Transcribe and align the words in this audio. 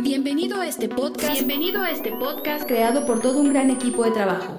Bienvenido 0.00 0.60
a 0.60 0.66
este 0.66 0.88
podcast. 0.88 1.32
Bienvenido 1.32 1.80
a 1.80 1.90
este 1.90 2.10
podcast 2.12 2.66
creado 2.66 3.06
por 3.06 3.20
todo 3.20 3.40
un 3.40 3.50
gran 3.52 3.70
equipo 3.70 4.04
de 4.04 4.10
trabajo. 4.10 4.56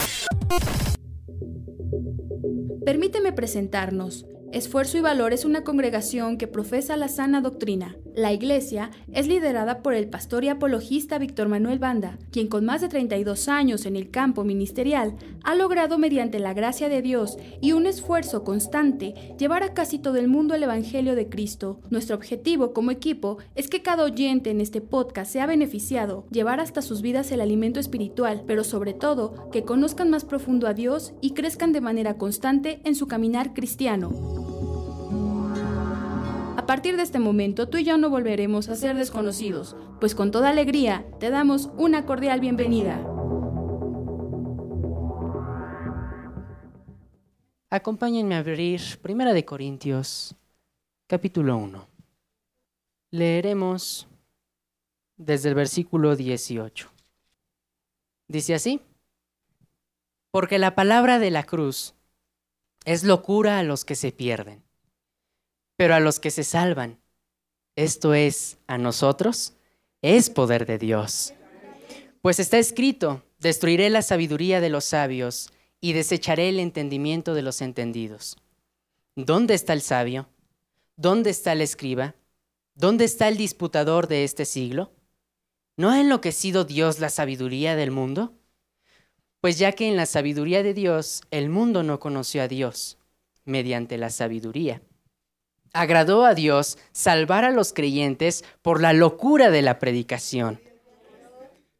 Permíteme 2.84 3.32
presentarnos. 3.34 4.26
Esfuerzo 4.52 4.98
y 4.98 5.02
Valor 5.02 5.34
es 5.34 5.46
una 5.46 5.64
congregación 5.64 6.38
que 6.38 6.48
profesa 6.48 6.98
la 6.98 7.08
sana 7.08 7.42
doctrina. 7.42 7.96
La 8.18 8.34
iglesia 8.34 8.90
es 9.14 9.28
liderada 9.28 9.84
por 9.84 9.94
el 9.94 10.10
pastor 10.10 10.44
y 10.44 10.50
apologista 10.50 11.20
Víctor 11.20 11.50
Manuel 11.50 11.78
Banda, 11.78 12.18
quien 12.32 12.48
con 12.48 12.66
más 12.66 12.82
de 12.82 12.90
32 12.90 13.48
años 13.48 13.86
en 13.86 13.96
el 13.96 14.10
campo 14.10 14.44
ministerial 14.44 15.16
ha 15.44 15.54
logrado 15.54 16.00
mediante 16.00 16.40
la 16.40 16.56
gracia 16.56 16.90
de 16.90 17.04
Dios 17.04 17.38
y 17.62 17.74
un 17.74 17.86
esfuerzo 17.86 18.44
constante 18.44 19.36
llevar 19.38 19.62
a 19.62 19.76
casi 19.76 20.00
todo 20.00 20.16
el 20.16 20.30
mundo 20.30 20.56
el 20.56 20.64
Evangelio 20.64 21.14
de 21.14 21.30
Cristo. 21.30 21.80
Nuestro 21.92 22.16
objetivo 22.16 22.74
como 22.74 22.90
equipo 22.90 23.38
es 23.54 23.68
que 23.68 23.84
cada 23.84 24.06
oyente 24.06 24.50
en 24.50 24.62
este 24.62 24.82
podcast 24.82 25.32
sea 25.32 25.46
beneficiado, 25.46 26.26
llevar 26.32 26.60
hasta 26.60 26.82
sus 26.82 27.04
vidas 27.04 27.32
el 27.32 27.40
alimento 27.40 27.80
espiritual, 27.80 28.42
pero 28.48 28.64
sobre 28.64 28.96
todo 28.96 29.48
que 29.52 29.62
conozcan 29.62 30.10
más 30.10 30.26
profundo 30.26 30.66
a 30.66 30.74
Dios 30.74 31.14
y 31.22 31.36
crezcan 31.36 31.72
de 31.72 31.82
manera 31.82 32.18
constante 32.18 32.82
en 32.84 32.96
su 32.96 33.06
caminar 33.06 33.54
cristiano. 33.54 34.57
A 36.68 36.76
partir 36.76 36.98
de 36.98 37.04
este 37.04 37.18
momento, 37.18 37.70
tú 37.70 37.78
y 37.78 37.86
yo 37.86 37.98
no 37.98 38.10
volveremos 38.10 38.68
a 38.68 38.76
ser 38.76 38.98
desconocidos, 38.98 39.78
pues 40.02 40.14
con 40.14 40.32
toda 40.32 40.50
alegría 40.50 41.06
te 41.18 41.30
damos 41.30 41.70
una 41.78 42.06
cordial 42.06 42.42
bienvenida. 42.42 43.00
Acompáñenme 47.70 48.36
a 48.36 48.40
abrir 48.40 48.82
Primera 49.02 49.32
de 49.32 49.46
Corintios, 49.46 50.36
capítulo 51.08 51.56
1. 51.56 51.88
Leeremos 53.12 54.10
desde 55.16 55.48
el 55.48 55.56
versículo 55.56 56.18
18. 56.18 56.90
Dice 58.28 58.54
así, 58.54 58.82
porque 60.32 60.60
la 60.60 60.76
palabra 60.76 61.18
de 61.18 61.32
la 61.32 61.44
cruz 61.44 61.96
es 62.84 63.06
locura 63.06 63.58
a 63.58 63.64
los 63.64 63.86
que 63.86 63.96
se 63.96 64.12
pierden 64.12 64.67
pero 65.78 65.94
a 65.94 66.00
los 66.00 66.20
que 66.20 66.32
se 66.32 66.44
salvan, 66.44 67.00
esto 67.76 68.16
es, 68.16 68.58
a 68.66 68.80
nosotros, 68.80 69.54
es 70.02 70.30
poder 70.32 70.66
de 70.66 70.80
Dios. 70.80 71.34
Pues 72.22 72.40
está 72.40 72.58
escrito, 72.58 73.24
destruiré 73.40 73.90
la 73.92 74.02
sabiduría 74.02 74.60
de 74.60 74.70
los 74.70 74.84
sabios 74.84 75.52
y 75.80 75.94
desecharé 75.94 76.50
el 76.50 76.60
entendimiento 76.60 77.36
de 77.36 77.44
los 77.44 77.62
entendidos. 77.62 78.36
¿Dónde 79.16 79.54
está 79.54 79.74
el 79.74 79.82
sabio? 79.82 80.28
¿Dónde 80.96 81.30
está 81.30 81.54
el 81.54 81.62
escriba? 81.62 82.16
¿Dónde 82.74 83.06
está 83.06 83.28
el 83.28 83.38
disputador 83.38 84.08
de 84.08 84.24
este 84.24 84.46
siglo? 84.46 84.92
¿No 85.78 85.92
ha 85.92 86.02
enloquecido 86.02 86.66
Dios 86.66 87.00
la 87.00 87.10
sabiduría 87.10 87.76
del 87.76 87.92
mundo? 87.92 88.34
Pues 89.42 89.60
ya 89.60 89.72
que 89.74 89.88
en 89.88 89.96
la 89.96 90.08
sabiduría 90.08 90.64
de 90.64 90.74
Dios 90.74 91.22
el 91.30 91.50
mundo 91.50 91.84
no 91.84 92.00
conoció 92.00 92.42
a 92.42 92.48
Dios, 92.48 92.98
mediante 93.46 94.00
la 94.00 94.10
sabiduría 94.10 94.82
agradó 95.78 96.26
a 96.26 96.34
Dios 96.34 96.78
salvar 96.92 97.46
a 97.46 97.52
los 97.52 97.72
creyentes 97.72 98.44
por 98.62 98.82
la 98.82 98.94
locura 98.94 99.52
de 99.52 99.62
la 99.62 99.80
predicación. 99.80 100.60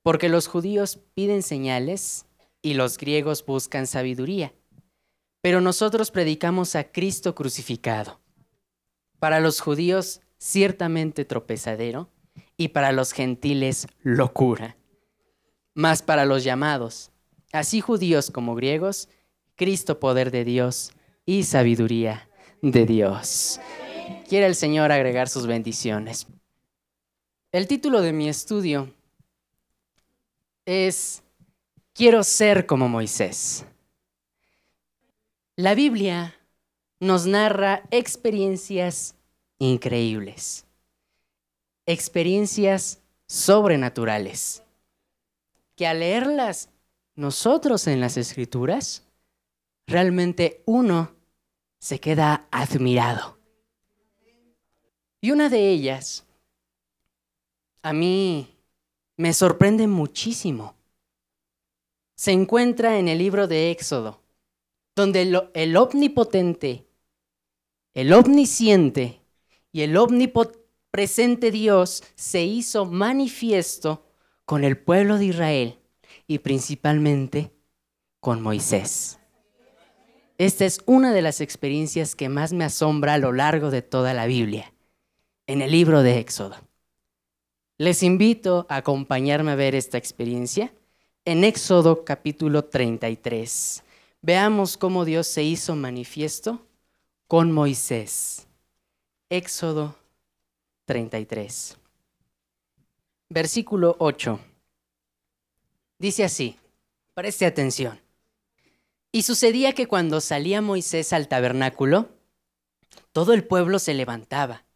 Porque 0.04 0.30
los 0.30 0.48
judíos 0.48 1.00
piden 1.16 1.42
señales 1.44 2.26
y 2.62 2.76
los 2.76 2.98
griegos 2.98 3.46
buscan 3.46 3.88
sabiduría. 3.88 4.54
Pero 5.42 5.62
nosotros 5.62 6.12
predicamos 6.12 6.76
a 6.76 6.86
Cristo 6.86 7.36
crucificado. 7.36 8.20
Para 9.20 9.40
los 9.40 9.60
judíos 9.60 10.22
ciertamente 10.38 11.26
tropezadero 11.26 12.10
y 12.56 12.70
para 12.70 12.92
los 12.92 13.14
gentiles 13.14 13.88
locura. 14.04 14.78
Mas 15.74 16.02
para 16.02 16.26
los 16.26 16.44
llamados, 16.44 17.12
así 17.52 17.82
judíos 17.82 18.30
como 18.30 18.56
griegos, 18.56 19.10
Cristo 19.56 20.00
poder 20.00 20.30
de 20.30 20.46
Dios 20.46 20.92
y 21.26 21.44
sabiduría 21.44 22.30
de 22.62 22.86
Dios. 22.86 23.60
Quiere 24.28 24.46
el 24.46 24.56
Señor 24.56 24.92
agregar 24.92 25.30
sus 25.30 25.48
bendiciones. 25.48 26.28
El 27.52 27.68
título 27.68 28.02
de 28.02 28.14
mi 28.14 28.28
estudio 28.28 28.94
es 30.66 31.24
Quiero 31.94 32.24
ser 32.24 32.66
como 32.66 32.90
Moisés. 32.90 33.66
La 35.56 35.74
Biblia 35.74 36.36
nos 37.00 37.26
narra 37.26 37.84
experiencias 37.90 39.16
increíbles, 39.60 40.66
experiencias 41.86 43.00
sobrenaturales, 43.28 44.62
que 45.76 45.88
al 45.88 46.00
leerlas 46.00 46.70
nosotros 47.16 47.88
en 47.88 48.00
las 48.00 48.18
escrituras, 48.18 49.04
realmente 49.88 50.62
uno 50.66 51.16
se 51.80 52.00
queda 52.00 52.48
admirado. 52.52 53.37
Y 55.20 55.32
una 55.32 55.50
de 55.50 55.70
ellas 55.70 56.26
a 57.82 57.94
mí 57.94 58.56
me 59.16 59.34
sorprende 59.34 59.88
muchísimo. 59.88 60.76
Se 62.16 62.32
encuentra 62.32 63.00
en 63.00 63.08
el 63.08 63.18
libro 63.18 63.48
de 63.48 63.72
Éxodo, 63.72 64.22
donde 64.96 65.22
el, 65.54 65.78
omnipotente, 65.78 66.86
el 67.94 68.14
omnisciente 68.14 69.22
y 69.72 69.82
el 69.82 69.98
omnipresente 69.98 71.52
Dios 71.52 72.04
se 72.16 72.44
hizo 72.44 72.86
manifiesto 72.86 74.06
con 74.46 74.64
el 74.64 74.78
pueblo 74.78 75.18
de 75.18 75.26
Israel 75.26 75.80
y 76.28 76.40
principalmente 76.40 77.52
con 78.20 78.42
Moisés. 78.42 79.20
Esta 80.38 80.66
es 80.66 80.82
una 80.86 81.14
de 81.14 81.24
las 81.24 81.42
experiencias 81.42 82.16
que 82.16 82.30
más 82.30 82.54
me 82.54 82.66
asombra 82.66 83.16
a 83.16 83.18
lo 83.18 83.34
largo 83.34 83.72
de 83.72 83.82
toda 83.82 84.14
la 84.14 84.28
Biblia 84.28 84.74
en 85.48 85.62
el 85.62 85.72
libro 85.72 86.04
de 86.04 86.20
Éxodo. 86.20 86.58
Les 87.78 88.04
invito 88.04 88.66
a 88.70 88.78
acompañarme 88.78 89.52
a 89.52 89.56
ver 89.56 89.76
esta 89.76 89.98
experiencia 89.98 90.74
en 91.26 91.44
Éxodo 91.44 92.04
capítulo 92.04 92.66
33. 92.66 93.84
Veamos 94.22 94.78
cómo 94.78 95.06
Dios 95.06 95.26
se 95.28 95.44
hizo 95.44 95.76
manifiesto 95.76 96.66
con 97.28 97.52
Moisés. 97.52 98.48
Éxodo 99.30 99.96
33. 100.86 101.78
Versículo 103.30 103.96
8. 104.00 104.40
Dice 105.98 106.26
así, 106.26 106.58
preste 107.14 107.46
atención. 107.46 108.00
Y 109.14 109.22
sucedía 109.22 109.74
que 109.74 109.88
cuando 109.88 110.20
salía 110.20 110.62
Moisés 110.62 111.14
al 111.14 111.28
tabernáculo, 111.28 112.10
todo 113.14 113.34
el 113.34 113.46
pueblo 113.46 113.80
se 113.80 113.94
levantaba 113.94 114.67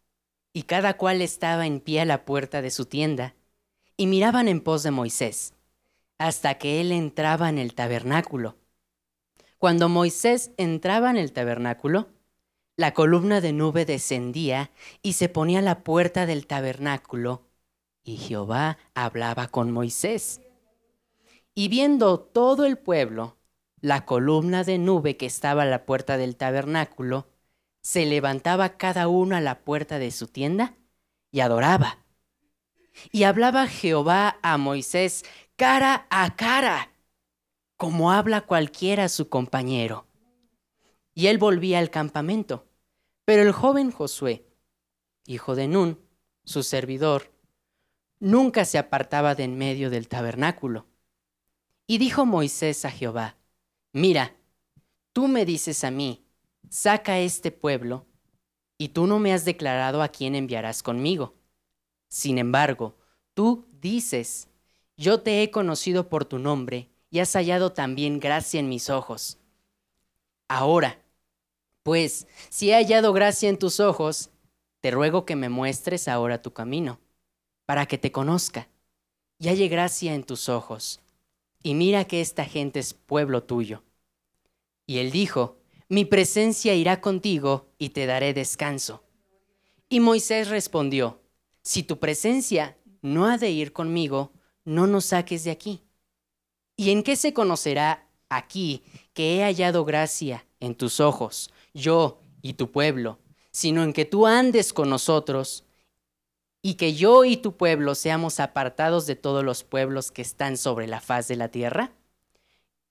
y 0.53 0.63
cada 0.63 0.97
cual 0.97 1.22
estaba 1.22 1.66
en 1.66 1.79
pie 1.79 2.01
a 2.01 2.06
la 2.06 2.25
puerta 2.25 2.62
de 2.62 2.72
su 2.72 2.85
tienda, 2.85 3.35
y 3.97 4.07
miraban 4.07 4.47
en 4.47 4.62
pos 4.62 4.84
de 4.84 4.91
Moisés, 4.91 5.53
hasta 6.17 6.57
que 6.57 6.81
él 6.81 6.91
entraba 6.91 7.50
en 7.50 7.57
el 7.57 7.73
tabernáculo. 7.73 8.57
Cuando 9.57 9.90
Moisés 9.90 10.51
entraba 10.57 11.09
en 11.09 11.17
el 11.17 11.34
tabernáculo, 11.34 12.09
la 12.75 12.94
columna 12.94 13.41
de 13.41 13.53
nube 13.53 13.85
descendía 13.85 14.72
y 15.03 15.13
se 15.13 15.29
ponía 15.29 15.59
a 15.59 15.61
la 15.61 15.84
puerta 15.84 16.25
del 16.25 16.47
tabernáculo, 16.47 17.44
y 18.03 18.17
Jehová 18.17 18.78
hablaba 18.95 19.47
con 19.47 19.72
Moisés. 19.72 20.41
Y 21.53 21.67
viendo 21.67 22.19
todo 22.19 22.66
el 22.66 22.78
pueblo, 22.78 23.38
la 23.81 24.06
columna 24.06 24.63
de 24.63 24.78
nube 24.78 25.17
que 25.17 25.25
estaba 25.25 25.63
a 25.63 25.67
la 25.67 25.85
puerta 25.85 26.17
del 26.17 26.35
tabernáculo, 26.35 27.28
se 27.81 28.05
levantaba 28.05 28.77
cada 28.77 29.07
uno 29.07 29.35
a 29.35 29.41
la 29.41 29.63
puerta 29.63 29.99
de 29.99 30.11
su 30.11 30.27
tienda 30.27 30.75
y 31.31 31.39
adoraba. 31.39 31.99
Y 33.11 33.23
hablaba 33.23 33.67
Jehová 33.67 34.39
a 34.41 34.57
Moisés 34.57 35.23
cara 35.55 36.07
a 36.09 36.35
cara, 36.35 36.91
como 37.78 38.11
habla 38.11 38.41
cualquiera 38.41 39.05
a 39.05 39.09
su 39.09 39.29
compañero. 39.29 40.07
Y 41.13 41.28
él 41.28 41.37
volvía 41.37 41.79
al 41.79 41.89
campamento. 41.89 42.67
Pero 43.25 43.43
el 43.43 43.51
joven 43.51 43.91
Josué, 43.91 44.45
hijo 45.25 45.55
de 45.55 45.67
Nun, 45.67 45.99
su 46.43 46.63
servidor, 46.63 47.31
nunca 48.19 48.66
se 48.66 48.77
apartaba 48.77 49.35
de 49.35 49.43
en 49.43 49.57
medio 49.57 49.89
del 49.89 50.07
tabernáculo. 50.07 50.87
Y 51.87 51.97
dijo 51.97 52.25
Moisés 52.25 52.85
a 52.85 52.91
Jehová, 52.91 53.37
Mira, 53.93 54.35
tú 55.13 55.27
me 55.27 55.45
dices 55.45 55.84
a 55.84 55.91
mí, 55.91 56.21
saca 56.69 57.19
este 57.19 57.52
pueblo, 57.52 58.05
y 58.78 58.90
tú 58.90 59.08
no 59.08 59.19
me 59.19 59.34
has 59.34 59.46
declarado 59.46 60.02
a 60.02 60.09
quién 60.09 60.35
enviarás 60.35 60.81
conmigo. 60.81 61.35
Sin 62.08 62.37
embargo, 62.37 62.97
tú 63.34 63.67
dices, 63.79 64.47
yo 64.97 65.22
te 65.22 65.43
he 65.43 65.52
conocido 65.52 66.09
por 66.09 66.25
tu 66.25 66.40
nombre, 66.40 66.90
y 67.09 67.19
has 67.19 67.34
hallado 67.34 67.73
también 67.73 68.19
gracia 68.19 68.59
en 68.59 68.69
mis 68.69 68.90
ojos. 68.90 69.37
Ahora, 70.47 70.99
pues, 71.84 72.28
si 72.49 72.72
he 72.72 72.75
hallado 72.75 73.13
gracia 73.13 73.49
en 73.49 73.59
tus 73.59 73.79
ojos, 73.79 74.29
te 74.79 74.91
ruego 74.91 75.25
que 75.25 75.35
me 75.35 75.49
muestres 75.49 76.08
ahora 76.08 76.41
tu 76.41 76.53
camino, 76.53 76.99
para 77.66 77.85
que 77.85 77.97
te 77.97 78.11
conozca, 78.11 78.67
y 79.37 79.49
halle 79.49 79.67
gracia 79.67 80.13
en 80.13 80.23
tus 80.23 80.49
ojos. 80.49 80.99
Y 81.63 81.75
mira 81.75 82.05
que 82.05 82.22
esta 82.22 82.46
gente 82.46 82.79
es 82.79 82.93
pueblo 82.93 83.43
tuyo. 83.43 83.84
Y 84.87 84.97
él 84.97 85.11
dijo, 85.11 85.60
mi 85.91 86.05
presencia 86.05 86.73
irá 86.73 87.02
contigo 87.02 87.67
y 87.78 87.90
te 87.90 88.05
daré 88.05 88.34
descanso. 88.34 89.03
Y 89.90 89.99
Moisés 89.99 90.47
respondió, 90.47 91.20
si 91.64 91.84
tu 91.84 91.99
presencia 91.99 92.78
no 93.02 93.26
ha 93.26 93.38
de 93.38 93.52
ir 93.52 93.73
conmigo, 93.73 94.32
no 94.64 94.88
nos 94.88 95.03
saques 95.03 95.43
de 95.43 95.52
aquí. 95.52 95.84
¿Y 96.78 96.91
en 96.91 97.03
qué 97.03 97.17
se 97.17 97.34
conocerá 97.34 98.08
aquí 98.29 98.84
que 99.14 99.35
he 99.35 99.43
hallado 99.43 99.84
gracia 99.84 100.46
en 100.61 100.76
tus 100.76 101.02
ojos, 101.02 101.52
yo 101.73 102.22
y 102.41 102.53
tu 102.53 102.72
pueblo, 102.72 103.20
sino 103.52 103.84
en 103.84 103.91
que 103.91 104.05
tú 104.05 104.28
andes 104.28 104.72
con 104.72 104.90
nosotros 104.90 105.66
y 106.61 106.76
que 106.76 106.94
yo 106.94 107.26
y 107.26 107.35
tu 107.35 107.58
pueblo 107.58 107.96
seamos 107.96 108.40
apartados 108.40 109.08
de 109.08 109.17
todos 109.17 109.44
los 109.44 109.66
pueblos 109.66 110.09
que 110.09 110.22
están 110.22 110.55
sobre 110.55 110.87
la 110.87 111.02
faz 111.02 111.28
de 111.28 111.35
la 111.35 111.49
tierra? 111.49 111.91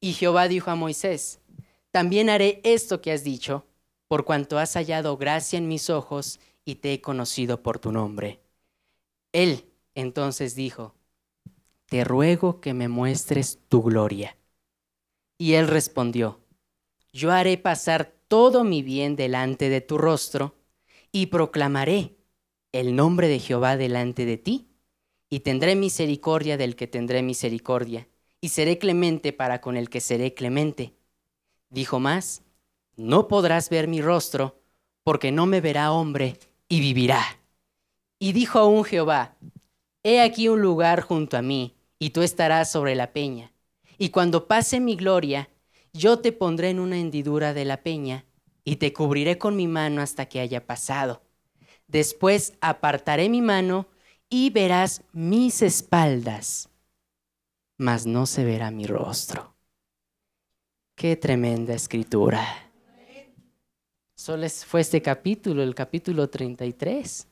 Y 0.01 0.13
Jehová 0.13 0.49
dijo 0.49 0.71
a 0.71 0.75
Moisés, 0.75 1.41
también 1.91 2.31
haré 2.31 2.61
esto 2.65 3.01
que 3.01 3.13
has 3.13 3.25
dicho, 3.25 3.67
por 4.09 4.25
cuanto 4.25 4.59
has 4.59 4.75
hallado 4.75 5.17
gracia 5.17 5.59
en 5.59 5.69
mis 5.69 5.91
ojos 5.91 6.41
y 6.65 6.77
te 6.77 6.93
he 6.93 7.01
conocido 7.01 7.63
por 7.63 7.79
tu 7.79 7.93
nombre. 7.93 8.41
Él 9.33 9.65
entonces 9.95 10.55
dijo, 10.55 10.95
te 11.87 12.05
ruego 12.05 12.61
que 12.61 12.75
me 12.75 12.89
muestres 12.89 13.59
tu 13.69 13.83
gloria. 13.83 14.37
Y 15.39 15.55
él 15.55 15.69
respondió, 15.69 16.41
yo 17.13 17.33
haré 17.33 17.59
pasar 17.59 18.13
todo 18.29 18.63
mi 18.63 18.83
bien 18.83 19.17
delante 19.17 19.69
de 19.69 19.81
tu 19.81 19.99
rostro 19.99 20.55
y 21.11 21.27
proclamaré 21.27 22.17
el 22.73 22.95
nombre 22.95 23.27
de 23.27 23.41
Jehová 23.41 23.77
delante 23.77 24.25
de 24.25 24.37
ti, 24.37 24.69
y 25.29 25.41
tendré 25.41 25.77
misericordia 25.77 26.57
del 26.57 26.77
que 26.77 26.87
tendré 26.87 27.23
misericordia, 27.23 28.09
y 28.41 28.51
seré 28.51 28.79
clemente 28.79 29.33
para 29.33 29.61
con 29.61 29.77
el 29.77 29.89
que 29.89 30.01
seré 30.01 30.35
clemente. 30.35 30.95
Dijo 31.71 31.99
más, 31.99 32.43
no 32.97 33.29
podrás 33.29 33.71
ver 33.71 33.89
mi 33.89 34.03
rostro, 34.03 34.61
porque 35.03 35.33
no 35.33 35.47
me 35.47 35.61
verá 35.61 35.93
hombre 35.93 36.39
y 36.69 36.81
vivirá. 36.81 37.23
Y 38.19 38.33
dijo 38.33 38.59
aún 38.59 38.85
Jehová, 38.85 39.37
He 40.03 40.21
aquí 40.21 40.49
un 40.49 40.61
lugar 40.61 41.01
junto 41.01 41.37
a 41.37 41.43
mí, 41.43 41.77
y 41.99 42.11
tú 42.11 42.23
estarás 42.23 42.71
sobre 42.71 42.95
la 42.95 43.13
peña. 43.13 43.53
Y 43.97 44.11
cuando 44.11 44.47
pase 44.47 44.81
mi 44.81 44.97
gloria, 44.97 45.49
yo 45.93 46.19
te 46.19 46.33
pondré 46.33 46.71
en 46.71 46.81
una 46.81 46.99
hendidura 46.99 47.55
de 47.55 47.65
la 47.65 47.79
peña, 47.83 48.27
y 48.65 48.77
te 48.77 48.93
cubriré 48.93 49.39
con 49.39 49.57
mi 49.57 49.67
mano 49.67 50.03
hasta 50.03 50.27
que 50.27 50.41
haya 50.41 50.67
pasado 50.67 51.23
Después 51.91 52.53
apartaré 52.61 53.29
mi 53.29 53.43
mano 53.43 53.89
y 54.29 54.51
verás 54.51 55.03
mis 55.13 55.61
espaldas, 55.61 56.69
mas 57.79 58.07
no 58.07 58.27
se 58.27 58.45
verá 58.45 58.71
mi 58.71 58.87
rostro. 58.87 59.50
Qué 61.01 61.17
tremenda 61.17 61.73
escritura. 61.73 62.47
Solo 64.15 64.47
fue 64.51 64.83
este 64.83 65.01
capítulo, 65.01 65.63
el 65.63 65.75
capítulo 65.75 66.29
33. 66.29 67.27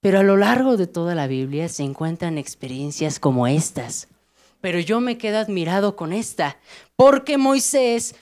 Pero 0.00 0.18
a 0.18 0.22
lo 0.24 0.36
largo 0.36 0.76
de 0.76 0.88
toda 0.88 1.14
la 1.14 1.28
Biblia 1.28 1.68
se 1.68 1.84
encuentran 1.84 2.36
experiencias 2.36 3.20
como 3.20 3.46
estas. 3.46 4.08
Pero 4.60 4.80
yo 4.80 5.00
me 5.00 5.18
quedo 5.18 5.38
admirado 5.38 5.94
con 5.94 6.12
esta, 6.12 6.58
porque 6.96 7.38
Moisés 7.38 8.16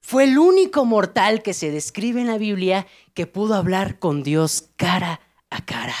fue 0.00 0.22
el 0.22 0.38
único 0.38 0.84
mortal 0.84 1.42
que 1.42 1.52
se 1.52 1.72
describe 1.72 2.20
en 2.20 2.28
la 2.28 2.38
Biblia 2.38 2.86
que 3.14 3.26
pudo 3.26 3.54
hablar 3.54 3.98
con 3.98 4.22
Dios 4.22 4.70
cara 4.76 5.20
a 5.50 5.64
cara. 5.64 5.96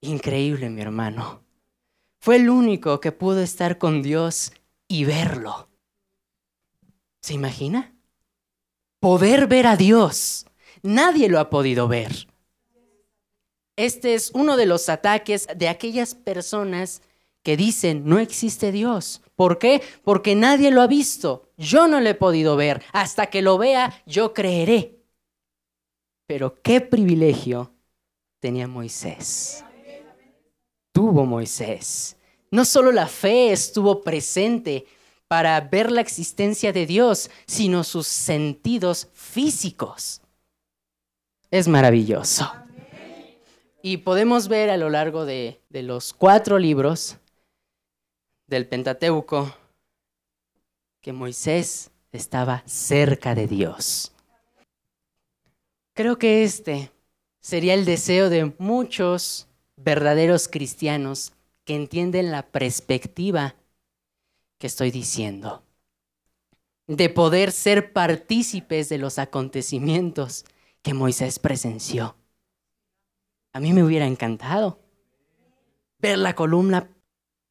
Increíble, 0.00 0.70
mi 0.70 0.80
hermano. 0.80 1.42
Fue 2.20 2.36
el 2.36 2.50
único 2.50 3.00
que 3.00 3.10
pudo 3.10 3.42
estar 3.42 3.78
con 3.78 4.00
Dios 4.00 4.52
y 4.86 5.04
verlo. 5.06 5.71
¿Se 7.22 7.34
imagina? 7.34 7.94
Poder 8.98 9.46
ver 9.46 9.66
a 9.66 9.76
Dios. 9.76 10.44
Nadie 10.82 11.28
lo 11.28 11.38
ha 11.38 11.50
podido 11.50 11.86
ver. 11.86 12.26
Este 13.76 14.14
es 14.14 14.32
uno 14.34 14.56
de 14.56 14.66
los 14.66 14.88
ataques 14.88 15.46
de 15.56 15.68
aquellas 15.68 16.14
personas 16.14 17.00
que 17.42 17.56
dicen 17.56 18.02
no 18.06 18.18
existe 18.18 18.72
Dios. 18.72 19.22
¿Por 19.36 19.58
qué? 19.58 19.82
Porque 20.02 20.34
nadie 20.34 20.70
lo 20.72 20.82
ha 20.82 20.86
visto. 20.88 21.48
Yo 21.56 21.86
no 21.86 22.00
lo 22.00 22.08
he 22.08 22.14
podido 22.14 22.56
ver. 22.56 22.82
Hasta 22.92 23.26
que 23.26 23.40
lo 23.40 23.56
vea, 23.56 24.02
yo 24.04 24.34
creeré. 24.34 24.98
Pero 26.26 26.60
qué 26.60 26.80
privilegio 26.80 27.72
tenía 28.40 28.66
Moisés. 28.66 29.64
Tuvo 30.92 31.24
Moisés. 31.24 32.16
No 32.50 32.64
solo 32.64 32.92
la 32.92 33.06
fe 33.06 33.52
estuvo 33.52 34.02
presente 34.02 34.86
para 35.32 35.58
ver 35.62 35.90
la 35.90 36.02
existencia 36.02 36.74
de 36.74 36.84
Dios, 36.84 37.30
sino 37.46 37.84
sus 37.84 38.06
sentidos 38.06 39.08
físicos. 39.14 40.20
Es 41.50 41.68
maravilloso. 41.68 42.52
Y 43.80 43.96
podemos 43.96 44.48
ver 44.48 44.68
a 44.68 44.76
lo 44.76 44.90
largo 44.90 45.24
de, 45.24 45.62
los 45.70 46.12
cuatro 46.12 46.58
libros 46.58 47.16
del 48.46 48.68
Pentateuco 48.68 49.56
que 51.00 51.14
Moisés 51.14 51.90
estaba 52.12 52.62
cerca 52.66 53.34
de 53.34 53.46
Dios. 53.46 54.12
Creo 55.94 56.18
que 56.18 56.44
este 56.44 56.92
sería 57.40 57.72
el 57.72 57.86
deseo 57.86 58.28
de 58.28 58.52
muchos 58.58 59.48
verdaderos 59.76 60.46
cristianos 60.48 61.32
que 61.64 61.74
entienden 61.74 62.30
la 62.30 62.42
perspectiva 62.42 63.54
que 64.62 64.68
estoy 64.68 64.92
diciendo, 64.92 65.64
de 66.86 67.08
poder 67.08 67.50
ser 67.50 67.92
partícipes 67.92 68.88
de 68.88 68.96
los 68.96 69.18
acontecimientos 69.18 70.44
que 70.82 70.94
Moisés 70.94 71.40
presenció. 71.40 72.14
A 73.52 73.58
mí 73.58 73.72
me 73.72 73.82
hubiera 73.82 74.06
encantado 74.06 74.78
ver 75.98 76.16
la 76.18 76.36
columna 76.36 76.88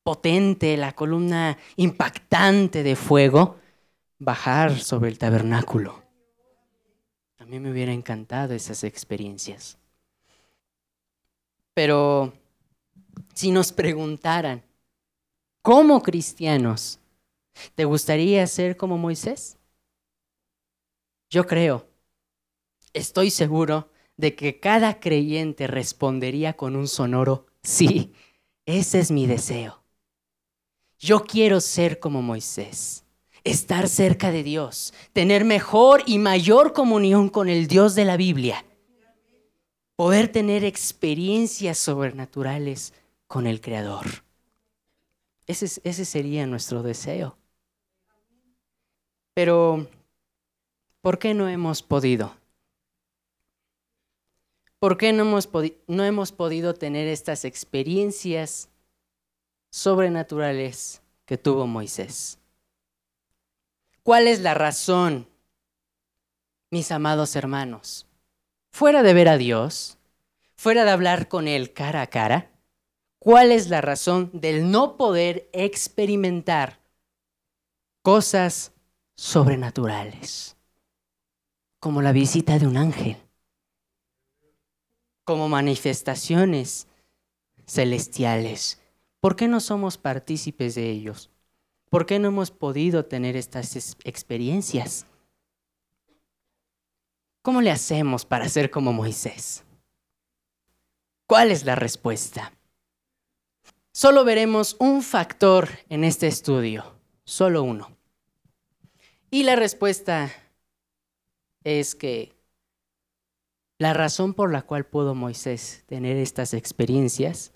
potente, 0.03 0.77
la 0.77 0.95
columna 0.95 1.57
impactante 1.75 2.81
de 2.81 2.95
fuego, 2.95 3.57
bajar 4.17 4.79
sobre 4.79 5.09
el 5.09 5.17
tabernáculo. 5.17 6.01
A 7.39 7.45
mí 7.45 7.59
me 7.59 7.71
hubiera 7.71 7.91
encantado 7.91 8.53
esas 8.53 8.85
experiencias. 8.85 9.77
Pero 11.73 12.31
si 13.33 13.51
nos 13.51 13.73
preguntaran, 13.73 14.63
¿cómo 15.61 16.01
cristianos, 16.01 17.00
¿te 17.75 17.85
gustaría 17.85 18.45
ser 18.47 18.77
como 18.77 18.97
Moisés? 18.97 19.57
Yo 21.29 21.47
creo, 21.47 21.87
estoy 22.93 23.29
seguro 23.29 23.89
de 24.17 24.35
que 24.35 24.59
cada 24.59 24.99
creyente 24.99 25.67
respondería 25.67 26.53
con 26.53 26.75
un 26.75 26.87
sonoro 26.87 27.47
sí. 27.63 28.13
Ese 28.65 28.99
es 28.99 29.11
mi 29.11 29.25
deseo. 29.25 29.83
Yo 30.99 31.23
quiero 31.23 31.59
ser 31.61 31.99
como 31.99 32.21
Moisés, 32.21 33.03
estar 33.43 33.89
cerca 33.89 34.31
de 34.31 34.43
Dios, 34.43 34.93
tener 35.13 35.45
mejor 35.45 36.03
y 36.05 36.19
mayor 36.19 36.73
comunión 36.73 37.29
con 37.29 37.49
el 37.49 37.67
Dios 37.67 37.95
de 37.95 38.05
la 38.05 38.17
Biblia, 38.17 38.63
poder 39.95 40.31
tener 40.31 40.63
experiencias 40.63 41.79
sobrenaturales 41.79 42.93
con 43.25 43.47
el 43.47 43.61
Creador. 43.61 44.05
Ese, 45.47 45.81
ese 45.83 46.05
sería 46.05 46.45
nuestro 46.45 46.83
deseo. 46.83 47.40
Pero, 49.41 49.87
¿por 51.01 51.17
qué 51.17 51.33
no 51.33 51.49
hemos 51.49 51.81
podido? 51.81 52.35
¿Por 54.77 54.97
qué 54.97 55.13
no 55.13 55.23
hemos, 55.23 55.49
no 55.87 56.03
hemos 56.03 56.31
podido 56.31 56.75
tener 56.75 57.07
estas 57.07 57.43
experiencias 57.43 58.69
sobrenaturales 59.71 61.01
que 61.25 61.39
tuvo 61.39 61.65
Moisés. 61.65 62.37
¿Cuál 64.03 64.27
es 64.27 64.41
la 64.41 64.53
razón, 64.53 65.27
mis 66.69 66.91
amados 66.91 67.35
hermanos? 67.35 68.05
Fuera 68.69 69.01
de 69.01 69.15
ver 69.15 69.27
a 69.27 69.37
Dios, 69.37 69.97
fuera 70.53 70.85
de 70.85 70.91
hablar 70.91 71.29
con 71.29 71.47
Él 71.47 71.73
cara 71.73 72.03
a 72.03 72.07
cara, 72.11 72.51
¿cuál 73.17 73.51
es 73.51 73.69
la 73.69 73.81
razón 73.81 74.29
del 74.33 74.69
no 74.69 74.97
poder 74.97 75.49
experimentar 75.51 76.79
cosas 78.03 78.73
sobrenaturales? 79.21 80.57
Como 81.79 82.01
la 82.01 82.11
visita 82.11 82.59
de 82.59 82.67
un 82.67 82.77
ángel, 82.77 83.17
como 85.23 85.47
manifestaciones 85.49 86.87
celestiales, 87.65 88.81
¿Por 89.21 89.35
qué 89.35 89.47
no 89.47 89.59
somos 89.59 89.99
partícipes 89.99 90.73
de 90.73 90.89
ellos? 90.89 91.29
¿Por 91.91 92.07
qué 92.07 92.17
no 92.17 92.29
hemos 92.29 92.49
podido 92.49 93.05
tener 93.05 93.35
estas 93.35 93.95
experiencias? 94.03 95.05
¿Cómo 97.43 97.61
le 97.61 97.69
hacemos 97.69 98.25
para 98.25 98.49
ser 98.49 98.71
como 98.71 98.93
Moisés? 98.93 99.63
¿Cuál 101.27 101.51
es 101.51 101.63
la 101.63 101.75
respuesta? 101.75 102.51
solo 103.93 104.23
veremos 104.23 104.77
un 104.79 105.03
factor 105.03 105.69
en 105.89 106.03
este 106.03 106.25
estudio, 106.25 106.95
solo 107.23 107.61
uno. 107.61 108.00
Y 109.33 109.43
la 109.43 109.55
respuesta 109.55 110.29
es 111.63 111.95
que 111.95 112.35
la 113.79 113.93
razón 113.93 114.33
por 114.33 114.51
la 114.51 114.63
cual 114.63 114.85
pudo 114.85 115.15
Moisés 115.15 115.83
tener 115.87 116.17
estas 116.17 116.53
experiencias 116.53 117.53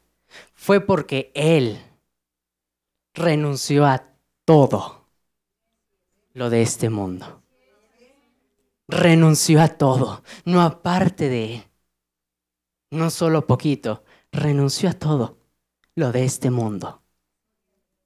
fue 0.53 0.79
porque 0.79 1.33
él 1.35 1.77
renunció 3.13 3.85
a 3.85 4.07
todo 4.45 5.05
lo 6.33 6.49
de 6.49 6.61
este 6.61 6.89
mundo. 6.89 7.43
Renunció 8.87 9.61
a 9.61 9.67
todo, 9.67 10.23
no 10.45 10.61
aparte 10.61 11.27
de 11.27 11.55
él. 11.55 11.63
No 12.89 13.09
solo 13.09 13.47
poquito, 13.47 14.05
renunció 14.31 14.89
a 14.89 14.93
todo 14.93 15.39
lo 15.93 16.13
de 16.13 16.23
este 16.23 16.51
mundo. 16.51 17.01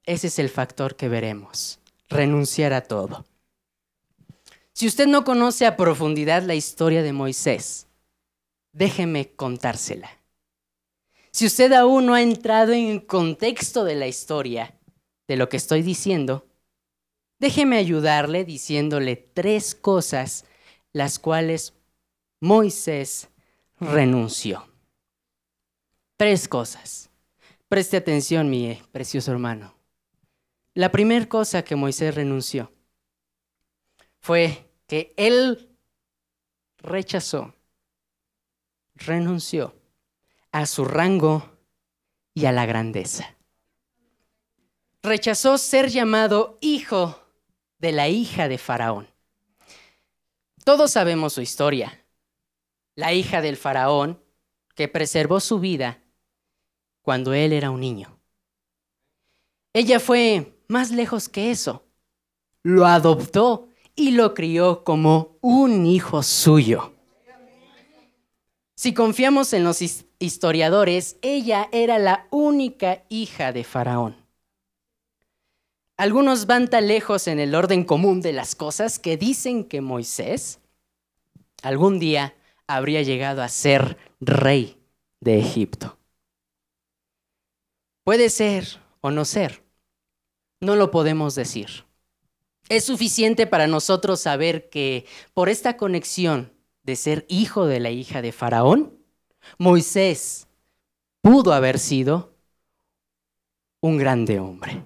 Ese 0.04 0.26
es 0.26 0.40
el 0.40 0.48
factor 0.48 0.96
que 0.96 1.08
veremos, 1.08 1.78
renunciar 2.08 2.72
a 2.72 2.80
todo. 2.80 3.26
Si 4.80 4.86
usted 4.86 5.08
no 5.08 5.24
conoce 5.24 5.66
a 5.66 5.76
profundidad 5.76 6.42
la 6.42 6.54
historia 6.54 7.02
de 7.02 7.12
Moisés, 7.12 7.86
déjeme 8.72 9.30
contársela. 9.34 10.08
Si 11.32 11.44
usted 11.44 11.70
aún 11.74 12.06
no 12.06 12.14
ha 12.14 12.22
entrado 12.22 12.72
en 12.72 12.98
contexto 12.98 13.84
de 13.84 13.94
la 13.94 14.06
historia 14.06 14.74
de 15.28 15.36
lo 15.36 15.50
que 15.50 15.58
estoy 15.58 15.82
diciendo, 15.82 16.48
déjeme 17.38 17.76
ayudarle 17.76 18.46
diciéndole 18.46 19.16
tres 19.16 19.74
cosas 19.74 20.46
las 20.94 21.18
cuales 21.18 21.74
Moisés 22.40 23.28
renunció. 23.80 24.66
Tres 26.16 26.48
cosas. 26.48 27.10
Preste 27.68 27.98
atención, 27.98 28.48
mi 28.48 28.80
precioso 28.92 29.30
hermano. 29.30 29.74
La 30.72 30.90
primera 30.90 31.28
cosa 31.28 31.64
que 31.64 31.76
Moisés 31.76 32.14
renunció 32.14 32.72
fue 34.20 34.69
que 34.90 35.14
él 35.16 35.78
rechazó, 36.78 37.54
renunció 38.96 39.72
a 40.50 40.66
su 40.66 40.84
rango 40.84 41.48
y 42.34 42.46
a 42.46 42.50
la 42.50 42.66
grandeza. 42.66 43.36
Rechazó 45.00 45.58
ser 45.58 45.90
llamado 45.90 46.58
hijo 46.60 47.22
de 47.78 47.92
la 47.92 48.08
hija 48.08 48.48
de 48.48 48.58
Faraón. 48.58 49.08
Todos 50.64 50.90
sabemos 50.90 51.34
su 51.34 51.40
historia. 51.40 52.04
La 52.96 53.12
hija 53.12 53.42
del 53.42 53.56
Faraón 53.56 54.20
que 54.74 54.88
preservó 54.88 55.38
su 55.38 55.60
vida 55.60 56.02
cuando 57.02 57.32
él 57.32 57.52
era 57.52 57.70
un 57.70 57.78
niño. 57.78 58.18
Ella 59.72 60.00
fue 60.00 60.60
más 60.66 60.90
lejos 60.90 61.28
que 61.28 61.52
eso. 61.52 61.86
Lo 62.64 62.86
adoptó 62.86 63.69
y 64.00 64.12
lo 64.12 64.32
crió 64.32 64.82
como 64.82 65.36
un 65.42 65.84
hijo 65.84 66.22
suyo. 66.22 66.94
Si 68.74 68.94
confiamos 68.94 69.52
en 69.52 69.62
los 69.62 69.82
historiadores, 70.18 71.18
ella 71.20 71.68
era 71.70 71.98
la 71.98 72.26
única 72.30 73.04
hija 73.10 73.52
de 73.52 73.62
Faraón. 73.62 74.16
Algunos 75.98 76.46
van 76.46 76.70
tan 76.70 76.88
lejos 76.88 77.28
en 77.28 77.40
el 77.40 77.54
orden 77.54 77.84
común 77.84 78.22
de 78.22 78.32
las 78.32 78.54
cosas 78.54 78.98
que 78.98 79.18
dicen 79.18 79.64
que 79.64 79.82
Moisés 79.82 80.60
algún 81.62 81.98
día 81.98 82.34
habría 82.66 83.02
llegado 83.02 83.42
a 83.42 83.48
ser 83.48 83.98
rey 84.18 84.78
de 85.20 85.40
Egipto. 85.40 85.98
Puede 88.02 88.30
ser 88.30 88.80
o 89.02 89.10
no 89.10 89.26
ser, 89.26 89.62
no 90.58 90.74
lo 90.74 90.90
podemos 90.90 91.34
decir. 91.34 91.89
Es 92.70 92.84
suficiente 92.84 93.48
para 93.48 93.66
nosotros 93.66 94.20
saber 94.20 94.70
que 94.70 95.04
por 95.34 95.48
esta 95.48 95.76
conexión 95.76 96.52
de 96.84 96.94
ser 96.94 97.26
hijo 97.28 97.66
de 97.66 97.80
la 97.80 97.90
hija 97.90 98.22
de 98.22 98.30
Faraón, 98.30 98.96
Moisés 99.58 100.46
pudo 101.20 101.52
haber 101.52 101.80
sido 101.80 102.32
un 103.80 103.98
grande 103.98 104.38
hombre. 104.38 104.84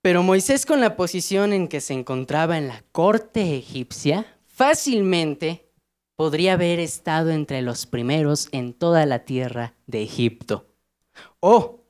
Pero 0.00 0.22
Moisés 0.22 0.64
con 0.64 0.80
la 0.80 0.94
posición 0.96 1.52
en 1.52 1.66
que 1.66 1.80
se 1.80 1.92
encontraba 1.92 2.56
en 2.56 2.68
la 2.68 2.84
corte 2.92 3.56
egipcia, 3.56 4.38
fácilmente 4.46 5.72
podría 6.14 6.52
haber 6.52 6.78
estado 6.78 7.30
entre 7.30 7.62
los 7.62 7.84
primeros 7.84 8.48
en 8.52 8.74
toda 8.74 9.06
la 9.06 9.24
tierra 9.24 9.74
de 9.88 10.04
Egipto. 10.04 10.68
O, 11.40 11.80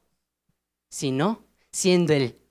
si 0.88 1.10
no, 1.10 1.44
siendo 1.70 2.14
el, 2.14 2.41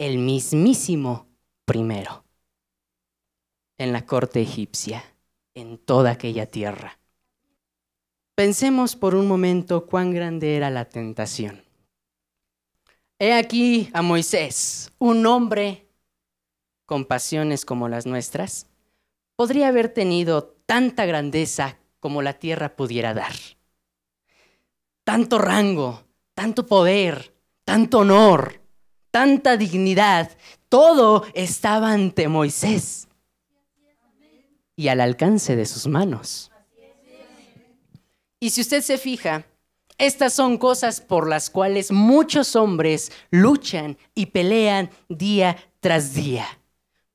el 0.00 0.16
mismísimo 0.16 1.28
primero 1.66 2.24
en 3.76 3.92
la 3.92 4.06
corte 4.06 4.40
egipcia 4.40 5.04
en 5.52 5.76
toda 5.76 6.12
aquella 6.12 6.46
tierra. 6.46 6.98
Pensemos 8.34 8.96
por 8.96 9.14
un 9.14 9.28
momento 9.28 9.84
cuán 9.84 10.14
grande 10.14 10.56
era 10.56 10.70
la 10.70 10.86
tentación. 10.86 11.62
He 13.18 13.34
aquí 13.34 13.90
a 13.92 14.00
Moisés, 14.00 14.90
un 14.98 15.26
hombre 15.26 15.86
con 16.86 17.04
pasiones 17.04 17.66
como 17.66 17.86
las 17.86 18.06
nuestras, 18.06 18.68
podría 19.36 19.68
haber 19.68 19.92
tenido 19.92 20.44
tanta 20.64 21.04
grandeza 21.04 21.76
como 21.98 22.22
la 22.22 22.32
tierra 22.38 22.74
pudiera 22.74 23.12
dar. 23.12 23.34
Tanto 25.04 25.36
rango, 25.36 26.04
tanto 26.32 26.66
poder, 26.66 27.34
tanto 27.66 27.98
honor, 27.98 28.59
tanta 29.10 29.56
dignidad, 29.56 30.30
todo 30.68 31.24
estaba 31.34 31.92
ante 31.92 32.28
Moisés 32.28 33.08
y 34.76 34.88
al 34.88 35.00
alcance 35.00 35.56
de 35.56 35.66
sus 35.66 35.86
manos. 35.86 36.50
Y 38.38 38.50
si 38.50 38.62
usted 38.62 38.80
se 38.80 38.96
fija, 38.96 39.44
estas 39.98 40.32
son 40.32 40.56
cosas 40.56 41.02
por 41.02 41.28
las 41.28 41.50
cuales 41.50 41.92
muchos 41.92 42.56
hombres 42.56 43.12
luchan 43.30 43.98
y 44.14 44.26
pelean 44.26 44.88
día 45.10 45.58
tras 45.80 46.14
día. 46.14 46.46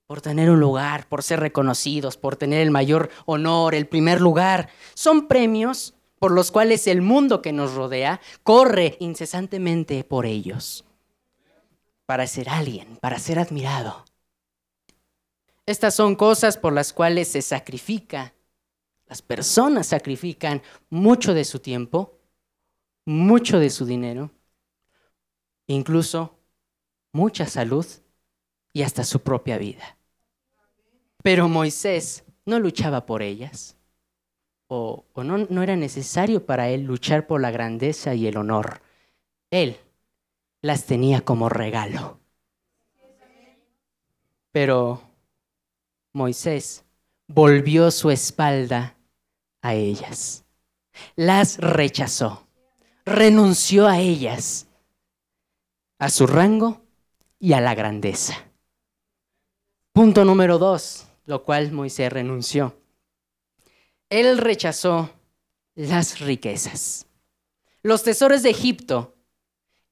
Por 0.05 0.21
tener 0.21 0.51
un 0.51 0.59
lugar, 0.59 1.07
por 1.07 1.23
ser 1.23 1.39
reconocidos, 1.39 2.15
por 2.17 2.35
tener 2.35 2.61
el 2.61 2.69
mayor 2.69 3.09
honor, 3.25 3.73
el 3.73 3.87
primer 3.87 4.21
lugar. 4.21 4.69
Son 4.93 5.27
premios 5.27 5.95
por 6.19 6.31
los 6.31 6.51
cuales 6.51 6.85
el 6.85 7.01
mundo 7.01 7.41
que 7.41 7.53
nos 7.53 7.73
rodea 7.73 8.21
corre 8.43 8.97
incesantemente 8.99 10.03
por 10.03 10.27
ellos. 10.27 10.84
Para 12.05 12.27
ser 12.27 12.49
alguien, 12.49 12.97
para 12.97 13.19
ser 13.19 13.39
admirado. 13.39 14.05
Estas 15.65 15.95
son 15.95 16.15
cosas 16.15 16.57
por 16.57 16.73
las 16.73 16.93
cuales 16.93 17.27
se 17.27 17.41
sacrifica. 17.41 18.33
Las 19.07 19.21
personas 19.21 19.87
sacrifican 19.87 20.61
mucho 20.89 21.33
de 21.33 21.45
su 21.45 21.59
tiempo, 21.59 22.19
mucho 23.05 23.59
de 23.59 23.69
su 23.69 23.85
dinero, 23.85 24.31
incluso 25.67 26.37
mucha 27.11 27.47
salud 27.47 27.85
y 28.73 28.83
hasta 28.83 29.03
su 29.03 29.21
propia 29.21 29.57
vida. 29.57 29.97
Pero 31.23 31.47
Moisés 31.47 32.23
no 32.45 32.59
luchaba 32.59 33.05
por 33.05 33.23
ellas, 33.23 33.77
o, 34.67 35.05
no, 35.15 35.37
no 35.37 35.63
era 35.63 35.75
necesario 35.75 36.45
para 36.45 36.69
él 36.69 36.83
luchar 36.83 37.25
por 37.25 37.41
la 37.41 37.51
grandeza 37.51 38.13
y 38.15 38.27
el 38.27 38.37
honor. 38.37 38.81
Él 39.49 39.79
las 40.65 40.87
tenía 40.87 41.21
como 41.21 41.47
regalo. 41.47 42.19
Pero 44.51 44.99
Moisés 46.11 46.83
volvió 47.27 47.91
su 47.91 48.09
espalda 48.09 48.97
a 49.61 49.75
ellas, 49.75 50.43
las 51.15 51.59
rechazó, 51.59 52.47
renunció 53.05 53.87
a 53.87 53.99
ellas, 53.99 54.67
a 55.99 56.09
su 56.09 56.25
rango 56.25 56.81
y 57.37 57.53
a 57.53 57.61
la 57.61 57.75
grandeza. 57.75 58.33
Punto 59.93 60.25
número 60.25 60.57
dos, 60.57 61.05
lo 61.25 61.43
cual 61.43 61.73
Moisés 61.73 62.11
renunció. 62.11 62.75
Él 64.09 64.39
rechazó 64.39 65.11
las 65.75 66.21
riquezas. 66.21 67.05
Los 67.83 68.01
tesoros 68.01 68.41
de 68.41 68.49
Egipto 68.49 69.14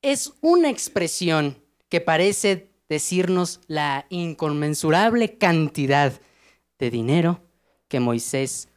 es 0.03 0.33
una 0.41 0.69
expresión 0.69 1.57
que 1.89 2.01
parece 2.01 2.69
decirnos 2.89 3.61
la 3.67 4.05
inconmensurable 4.09 5.37
cantidad 5.37 6.13
de 6.77 6.91
dinero 6.91 7.41
que 7.87 8.01
Moisés 8.01 8.67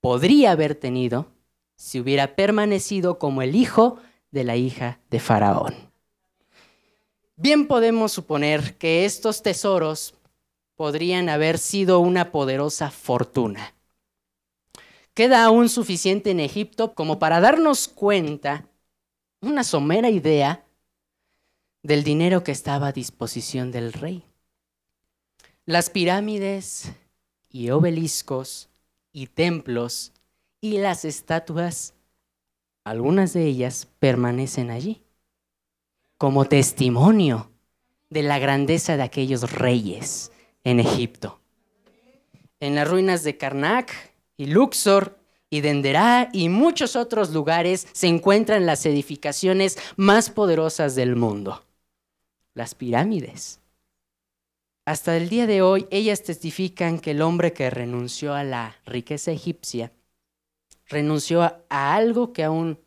podría 0.00 0.52
haber 0.52 0.74
tenido 0.74 1.32
si 1.76 1.98
hubiera 1.98 2.36
permanecido 2.36 3.18
como 3.18 3.42
el 3.42 3.56
hijo 3.56 3.98
de 4.30 4.44
la 4.44 4.56
hija 4.56 5.00
de 5.10 5.18
Faraón. 5.18 5.74
Bien 7.36 7.66
podemos 7.66 8.12
suponer 8.12 8.76
que 8.76 9.06
estos 9.06 9.42
tesoros 9.42 10.14
podrían 10.74 11.30
haber 11.30 11.58
sido 11.58 12.00
una 12.00 12.30
poderosa 12.30 12.90
fortuna. 12.90 13.74
Queda 15.14 15.44
aún 15.44 15.70
suficiente 15.70 16.30
en 16.30 16.40
Egipto 16.40 16.94
como 16.94 17.18
para 17.18 17.40
darnos 17.40 17.88
cuenta 17.88 18.68
una 19.40 19.64
somera 19.64 20.10
idea 20.10 20.65
del 21.86 22.02
dinero 22.02 22.42
que 22.42 22.50
estaba 22.50 22.88
a 22.88 22.92
disposición 22.92 23.70
del 23.70 23.92
rey. 23.92 24.24
Las 25.66 25.88
pirámides 25.88 26.90
y 27.48 27.70
obeliscos 27.70 28.68
y 29.12 29.28
templos 29.28 30.12
y 30.60 30.78
las 30.78 31.04
estatuas, 31.04 31.94
algunas 32.82 33.32
de 33.34 33.44
ellas 33.44 33.86
permanecen 34.00 34.72
allí 34.72 35.04
como 36.18 36.46
testimonio 36.46 37.52
de 38.10 38.24
la 38.24 38.40
grandeza 38.40 38.96
de 38.96 39.04
aquellos 39.04 39.52
reyes 39.52 40.32
en 40.64 40.80
Egipto. 40.80 41.40
En 42.58 42.74
las 42.74 42.88
ruinas 42.88 43.22
de 43.22 43.36
Karnak 43.36 43.92
y 44.36 44.46
Luxor 44.46 45.20
y 45.50 45.60
Denderá 45.60 46.30
y 46.32 46.48
muchos 46.48 46.96
otros 46.96 47.30
lugares 47.30 47.86
se 47.92 48.08
encuentran 48.08 48.66
las 48.66 48.86
edificaciones 48.86 49.78
más 49.94 50.30
poderosas 50.30 50.96
del 50.96 51.14
mundo, 51.14 51.65
las 52.56 52.74
pirámides. 52.74 53.60
Hasta 54.86 55.16
el 55.16 55.28
día 55.28 55.46
de 55.46 55.62
hoy, 55.62 55.86
ellas 55.90 56.22
testifican 56.22 56.98
que 56.98 57.10
el 57.10 57.20
hombre 57.20 57.52
que 57.52 57.68
renunció 57.70 58.34
a 58.34 58.44
la 58.44 58.76
riqueza 58.86 59.30
egipcia 59.30 59.92
renunció 60.86 61.42
a, 61.42 61.64
algo 61.68 62.32
que 62.32 62.44
aún 62.44 62.78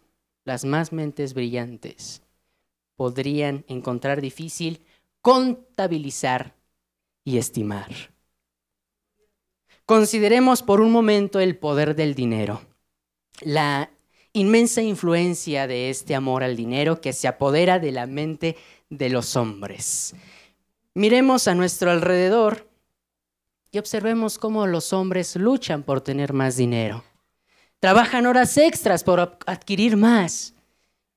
las 0.43 0.65
más 0.65 0.91
mentes 0.91 1.33
brillantes 1.33 2.23
podrían 2.95 3.63
encontrar 3.67 4.21
difícil 4.21 4.81
contabilizar 5.21 6.55
y 7.23 7.38
estimar. 7.38 7.91
Consideremos 9.85 10.63
por 10.63 10.81
un 10.81 10.91
momento 10.91 11.39
el 11.39 11.57
poder 11.57 11.95
del 11.95 12.15
dinero, 12.15 12.61
la 13.41 13.91
inmensa 14.33 14.81
influencia 14.81 15.67
de 15.67 15.89
este 15.89 16.15
amor 16.15 16.43
al 16.43 16.55
dinero 16.55 17.01
que 17.01 17.13
se 17.13 17.27
apodera 17.27 17.79
de 17.79 17.91
la 17.91 18.07
mente 18.07 18.55
de 18.89 19.10
los 19.10 19.36
hombres. 19.36 20.15
Miremos 20.93 21.48
a 21.48 21.55
nuestro 21.55 21.91
alrededor 21.91 22.67
y 23.72 23.77
observemos 23.77 24.38
cómo 24.39 24.65
los 24.67 24.93
hombres 24.93 25.36
luchan 25.36 25.84
por 25.84 26.01
tener 26.01 26.34
más 26.34 26.58
dinero. 26.58 27.03
Trabajan 27.79 28.25
horas 28.25 28.58
extras 28.58 29.03
por 29.03 29.38
adquirir 29.46 29.96
más. 29.96 30.53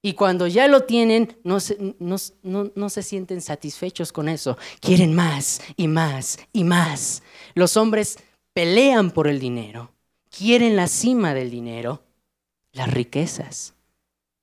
Y 0.03 0.15
cuando 0.15 0.49
ya 0.49 0.67
lo 0.67 0.83
tienen, 0.83 1.37
no 1.45 1.61
se, 1.61 1.95
no, 1.99 2.89
se, 2.89 3.03
sienten 3.03 3.41
satisfechos 3.41 4.13
con 4.13 4.29
eso. 4.29 4.59
Quieren 4.81 5.15
más 5.15 5.61
y 5.77 5.87
más 5.87 6.39
y 6.53 6.65
más. 6.65 7.23
Los 7.55 7.77
hombres 7.77 8.19
pelean 8.53 9.13
por 9.13 9.29
el 9.29 9.39
dinero, 9.39 9.93
quieren 10.29 10.75
la 10.75 10.89
cima 10.89 11.35
del 11.35 11.51
dinero, 11.51 12.03
las 12.73 12.93
riquezas. 12.93 13.75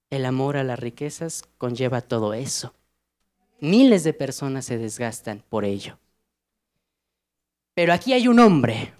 El 0.10 0.26
amor 0.26 0.58
a 0.58 0.64
las 0.64 0.80
riquezas 0.80 1.44
conlleva 1.58 2.02
todo 2.02 2.34
eso. 2.34 2.74
Miles 3.62 4.04
de 4.04 4.14
personas 4.14 4.66
se 4.66 4.78
desgastan 4.78 5.44
por 5.50 5.66
ello. 5.66 6.00
Pero 7.74 7.94
aquí 7.94 8.14
hay 8.14 8.28
un 8.28 8.40
hombre 8.40 8.94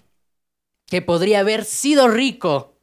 que 0.86 1.02
podría 1.02 1.40
haber 1.40 1.64
sido 1.64 2.08
rico 2.08 2.76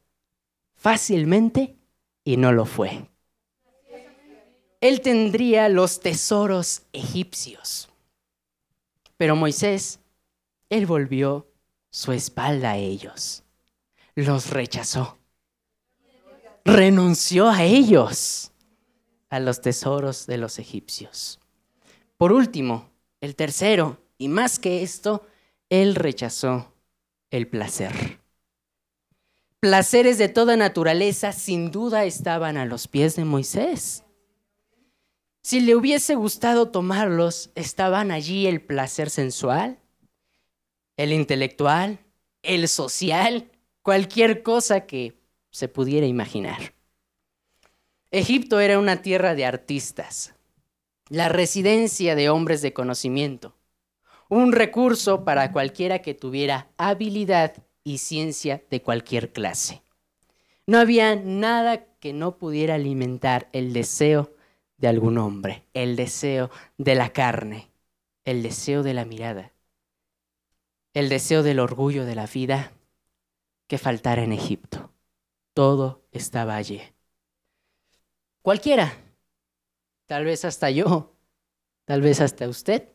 fácilmente 0.76 1.76
y 2.24 2.36
no 2.36 2.52
lo 2.52 2.64
fue. 2.64 3.08
Él 4.80 5.00
tendría 5.00 5.68
los 5.68 6.00
tesoros 6.00 6.82
egipcios. 6.92 7.88
Pero 9.16 9.34
Moisés, 9.34 9.98
él 10.70 10.86
volvió 10.86 11.48
su 11.90 12.12
espalda 12.12 12.72
a 12.72 12.76
ellos. 12.76 13.42
Los 14.14 14.50
rechazó. 14.50 15.18
Renunció 16.64 17.48
a 17.48 17.64
ellos, 17.64 18.52
a 19.30 19.40
los 19.40 19.60
tesoros 19.60 20.26
de 20.26 20.38
los 20.38 20.58
egipcios. 20.58 21.40
Por 22.18 22.32
último, 22.32 22.90
el 23.20 23.36
tercero, 23.36 24.02
y 24.18 24.28
más 24.28 24.58
que 24.58 24.82
esto, 24.82 25.24
él 25.70 25.94
rechazó 25.94 26.74
el 27.30 27.46
placer. 27.46 28.18
Placeres 29.60 30.18
de 30.18 30.28
toda 30.28 30.56
naturaleza 30.56 31.32
sin 31.32 31.70
duda 31.70 32.04
estaban 32.04 32.56
a 32.56 32.64
los 32.64 32.88
pies 32.88 33.14
de 33.16 33.24
Moisés. 33.24 34.04
Si 35.42 35.60
le 35.60 35.76
hubiese 35.76 36.16
gustado 36.16 36.70
tomarlos, 36.70 37.50
estaban 37.54 38.10
allí 38.10 38.46
el 38.46 38.60
placer 38.60 39.10
sensual, 39.10 39.78
el 40.96 41.12
intelectual, 41.12 42.00
el 42.42 42.68
social, 42.68 43.50
cualquier 43.82 44.42
cosa 44.42 44.86
que 44.86 45.16
se 45.50 45.68
pudiera 45.68 46.06
imaginar. 46.06 46.74
Egipto 48.10 48.58
era 48.58 48.78
una 48.78 49.02
tierra 49.02 49.34
de 49.34 49.46
artistas, 49.46 50.34
la 51.08 51.28
residencia 51.28 52.14
de 52.14 52.28
hombres 52.28 52.62
de 52.62 52.72
conocimiento, 52.72 53.54
un 54.28 54.52
recurso 54.52 55.24
para 55.24 55.52
cualquiera 55.52 56.00
que 56.00 56.14
tuviera 56.14 56.68
habilidad 56.76 57.54
y 57.82 57.98
ciencia 57.98 58.62
de 58.70 58.82
cualquier 58.82 59.32
clase. 59.32 59.82
No 60.66 60.78
había 60.78 61.16
nada 61.16 61.86
que 61.98 62.12
no 62.12 62.36
pudiera 62.36 62.74
alimentar 62.74 63.48
el 63.52 63.72
deseo 63.72 64.34
de 64.76 64.88
algún 64.88 65.16
hombre, 65.18 65.64
el 65.72 65.96
deseo 65.96 66.50
de 66.76 66.94
la 66.94 67.10
carne, 67.10 67.70
el 68.24 68.42
deseo 68.42 68.82
de 68.82 68.92
la 68.92 69.06
mirada, 69.06 69.52
el 70.92 71.08
deseo 71.08 71.42
del 71.42 71.58
orgullo 71.58 72.04
de 72.04 72.14
la 72.14 72.26
vida 72.26 72.72
que 73.66 73.78
faltara 73.78 74.22
en 74.22 74.32
Egipto. 74.32 74.92
Todo 75.54 76.02
estaba 76.12 76.56
allí. 76.56 76.82
Cualquiera, 78.42 78.92
tal 80.08 80.24
vez 80.24 80.44
hasta 80.44 80.72
yo, 80.72 81.14
tal 81.84 82.02
vez 82.02 82.20
hasta 82.20 82.48
usted, 82.48 82.88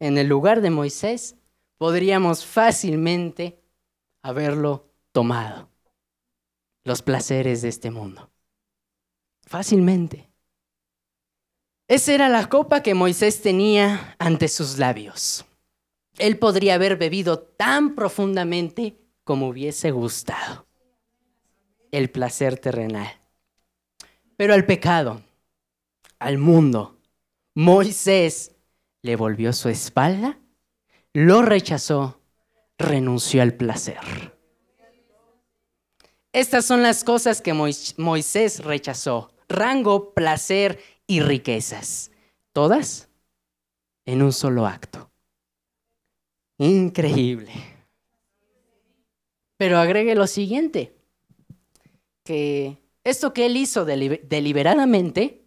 en 0.00 0.16
el 0.16 0.28
lugar 0.28 0.62
de 0.62 0.70
Moisés, 0.70 1.36
podríamos 1.76 2.46
fácilmente 2.46 3.60
haberlo 4.22 4.90
tomado. 5.12 5.68
Los 6.84 7.02
placeres 7.02 7.60
de 7.60 7.68
este 7.68 7.90
mundo. 7.90 8.30
Fácilmente. 9.42 10.30
Esa 11.88 12.14
era 12.14 12.30
la 12.30 12.48
copa 12.48 12.82
que 12.82 12.94
Moisés 12.94 13.42
tenía 13.42 14.16
ante 14.18 14.48
sus 14.48 14.78
labios 14.78 15.44
él 16.18 16.38
podría 16.38 16.74
haber 16.74 16.96
bebido 16.96 17.40
tan 17.40 17.94
profundamente 17.94 18.96
como 19.24 19.48
hubiese 19.48 19.90
gustado. 19.90 20.66
El 21.90 22.10
placer 22.10 22.58
terrenal. 22.58 23.20
Pero 24.36 24.54
al 24.54 24.66
pecado, 24.66 25.22
al 26.24 26.38
mundo, 26.38 26.98
Moisés 27.54 28.52
le 29.02 29.14
volvió 29.14 29.52
su 29.52 29.68
espalda, 29.68 30.38
lo 31.12 31.42
rechazó, 31.42 32.18
renunció 32.78 33.42
al 33.42 33.52
placer. 33.54 33.98
Estas 36.32 36.64
son 36.64 36.82
las 36.82 37.04
cosas 37.04 37.42
que 37.42 37.52
Moisés 37.52 38.64
rechazó. 38.64 39.32
Rango, 39.48 40.14
placer 40.14 40.80
y 41.06 41.20
riquezas. 41.20 42.10
Todas 42.52 43.10
en 44.06 44.22
un 44.22 44.32
solo 44.32 44.66
acto. 44.66 45.10
Increíble. 46.56 47.52
Pero 49.58 49.78
agregue 49.78 50.14
lo 50.14 50.26
siguiente, 50.26 50.96
que 52.24 52.78
esto 53.04 53.34
que 53.34 53.44
él 53.46 53.58
hizo 53.58 53.84
deliberadamente, 53.84 55.43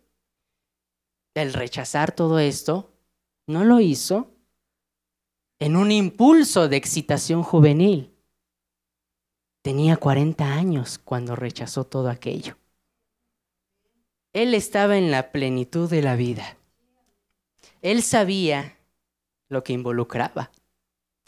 el 1.42 1.54
rechazar 1.54 2.14
todo 2.14 2.40
esto, 2.40 2.92
no 3.48 3.64
lo 3.64 3.80
hizo 3.80 4.32
en 5.60 5.76
un 5.76 5.92
impulso 5.92 6.68
de 6.68 6.78
excitación 6.78 7.44
juvenil. 7.44 8.14
Tenía 9.62 9.98
40 9.98 10.54
años 10.54 10.98
cuando 10.98 11.36
rechazó 11.36 11.84
todo 11.86 12.10
aquello. 12.10 12.58
Él 14.34 14.54
estaba 14.54 14.98
en 14.98 15.12
la 15.12 15.32
plenitud 15.32 15.90
de 15.90 16.02
la 16.02 16.16
vida. 16.16 16.58
Él 17.82 18.04
sabía 18.04 18.78
lo 19.50 19.64
que 19.64 19.74
involucraba. 19.74 20.52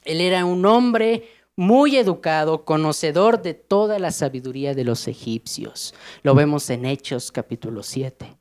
Él 0.05 0.21
era 0.21 0.45
un 0.45 0.65
hombre 0.65 1.27
muy 1.55 1.97
educado, 1.97 2.63
conocedor 2.63 3.41
de 3.41 3.53
toda 3.53 3.99
la 3.99 4.11
sabiduría 4.11 4.73
de 4.73 4.85
los 4.85 5.07
egipcios. 5.07 5.93
Lo 6.23 6.33
vemos 6.35 6.69
en 6.69 6.85
Hechos 6.85 7.31
capítulo 7.31 7.83
7. 7.83 8.37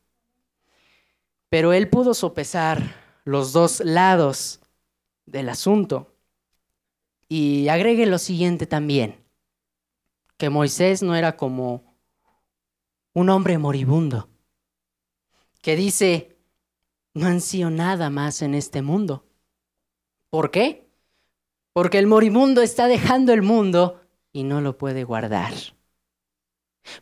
Pero 1.49 1.73
él 1.73 1.89
pudo 1.89 2.15
sopesar 2.15 2.95
los 3.25 3.53
dos 3.53 3.81
lados 3.81 4.61
del 5.27 5.49
asunto. 5.49 6.15
Y 7.29 7.69
agregue 7.69 8.07
lo 8.07 8.19
siguiente 8.19 8.67
también, 8.67 9.25
que 10.37 10.51
Moisés 10.51 11.03
no 11.03 11.15
era 11.15 11.37
como 11.37 11.95
un 13.13 13.29
hombre 13.29 13.59
moribundo, 13.59 14.29
que 15.61 15.77
dice, 15.77 16.39
no 17.13 17.27
ansío 17.27 17.69
nada 17.69 18.09
más 18.09 18.41
en 18.41 18.55
este 18.55 18.81
mundo. 18.81 19.27
¿Por 20.31 20.51
qué? 20.51 20.89
porque 21.79 21.99
el 21.99 22.09
moribundo 22.09 22.61
está 22.61 22.89
dejando 22.89 23.33
el 23.33 23.43
mundo 23.43 24.01
y 24.33 24.43
no 24.43 24.61
lo 24.61 24.77
puede 24.79 25.05
guardar. 25.05 25.53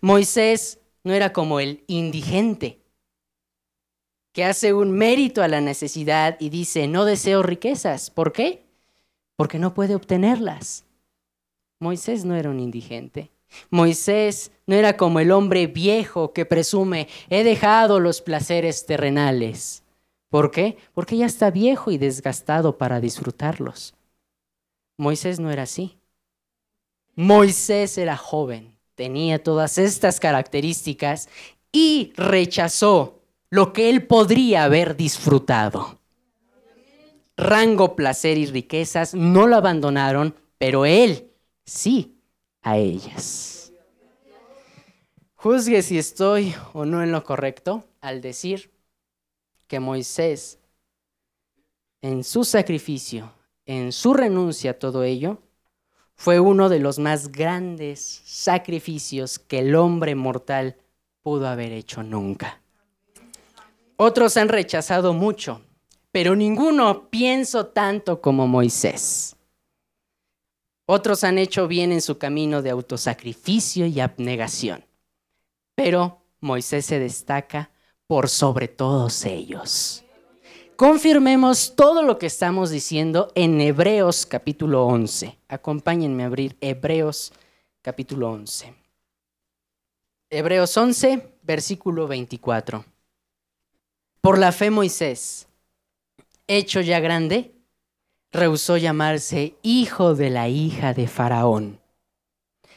Moisés 0.02 0.80
no 1.02 1.14
era 1.14 1.32
como 1.32 1.60
el 1.60 1.82
indigente, 1.86 2.82
que 4.36 4.44
hace 4.44 4.74
un 4.74 4.90
mérito 4.90 5.42
a 5.42 5.48
la 5.48 5.62
necesidad 5.62 6.36
y 6.40 6.50
dice, 6.50 6.88
no 6.88 7.06
deseo 7.06 7.42
riquezas. 7.42 8.10
¿Por 8.10 8.32
qué? 8.34 8.66
Porque 9.34 9.58
no 9.58 9.72
puede 9.72 9.94
obtenerlas. 9.94 10.84
Moisés 11.80 12.26
no 12.26 12.34
era 12.36 12.50
un 12.50 12.60
indigente. 12.60 13.30
Moisés 13.70 14.52
no 14.66 14.74
era 14.74 14.98
como 14.98 15.20
el 15.20 15.30
hombre 15.30 15.66
viejo 15.68 16.34
que 16.34 16.44
presume, 16.44 17.08
he 17.30 17.44
dejado 17.44 17.98
los 17.98 18.20
placeres 18.20 18.84
terrenales. 18.84 19.84
¿Por 20.28 20.50
qué? 20.50 20.76
Porque 20.92 21.16
ya 21.16 21.24
está 21.24 21.50
viejo 21.50 21.90
y 21.90 21.96
desgastado 21.96 22.76
para 22.76 23.00
disfrutarlos. 23.00 23.94
Moisés 24.98 25.40
no 25.40 25.50
era 25.50 25.62
así. 25.62 25.96
Moisés 27.14 27.96
era 27.96 28.18
joven, 28.18 28.76
tenía 28.96 29.42
todas 29.42 29.78
estas 29.78 30.20
características 30.20 31.30
y 31.72 32.12
rechazó 32.16 33.15
lo 33.50 33.72
que 33.72 33.90
él 33.90 34.06
podría 34.06 34.64
haber 34.64 34.96
disfrutado. 34.96 36.00
Rango, 37.36 37.96
placer 37.96 38.38
y 38.38 38.46
riquezas 38.46 39.14
no 39.14 39.46
lo 39.46 39.56
abandonaron, 39.56 40.34
pero 40.58 40.86
él 40.86 41.30
sí 41.64 42.18
a 42.62 42.78
ellas. 42.78 43.72
Juzgue 45.34 45.82
si 45.82 45.98
estoy 45.98 46.54
o 46.72 46.84
no 46.84 47.02
en 47.02 47.12
lo 47.12 47.22
correcto 47.22 47.84
al 48.00 48.20
decir 48.20 48.72
que 49.66 49.80
Moisés, 49.80 50.58
en 52.00 52.24
su 52.24 52.44
sacrificio, 52.44 53.32
en 53.66 53.92
su 53.92 54.14
renuncia 54.14 54.72
a 54.72 54.78
todo 54.78 55.04
ello, 55.04 55.42
fue 56.14 56.40
uno 56.40 56.68
de 56.68 56.80
los 56.80 56.98
más 56.98 57.30
grandes 57.30 58.22
sacrificios 58.24 59.38
que 59.38 59.58
el 59.58 59.74
hombre 59.76 60.14
mortal 60.14 60.76
pudo 61.20 61.46
haber 61.46 61.72
hecho 61.72 62.02
nunca. 62.02 62.62
Otros 63.98 64.36
han 64.36 64.48
rechazado 64.48 65.14
mucho, 65.14 65.62
pero 66.12 66.36
ninguno 66.36 67.08
pienso 67.08 67.66
tanto 67.66 68.20
como 68.20 68.46
Moisés. 68.46 69.36
Otros 70.86 71.24
han 71.24 71.38
hecho 71.38 71.66
bien 71.66 71.92
en 71.92 72.02
su 72.02 72.18
camino 72.18 72.60
de 72.60 72.70
autosacrificio 72.70 73.86
y 73.86 74.00
abnegación, 74.00 74.84
pero 75.74 76.22
Moisés 76.40 76.84
se 76.86 76.98
destaca 76.98 77.70
por 78.06 78.28
sobre 78.28 78.68
todos 78.68 79.24
ellos. 79.24 80.04
Confirmemos 80.76 81.74
todo 81.74 82.02
lo 82.02 82.18
que 82.18 82.26
estamos 82.26 82.68
diciendo 82.68 83.32
en 83.34 83.58
Hebreos 83.62 84.26
capítulo 84.26 84.86
11. 84.86 85.38
Acompáñenme 85.48 86.22
a 86.22 86.26
abrir 86.26 86.56
Hebreos 86.60 87.32
capítulo 87.80 88.30
11. 88.30 88.74
Hebreos 90.28 90.76
11, 90.76 91.38
versículo 91.42 92.06
24. 92.06 92.84
Por 94.26 94.38
la 94.38 94.50
fe 94.50 94.72
Moisés, 94.72 95.46
hecho 96.48 96.80
ya 96.80 96.98
grande, 96.98 97.54
rehusó 98.32 98.76
llamarse 98.76 99.54
hijo 99.62 100.16
de 100.16 100.30
la 100.30 100.48
hija 100.48 100.94
de 100.94 101.06
Faraón, 101.06 101.78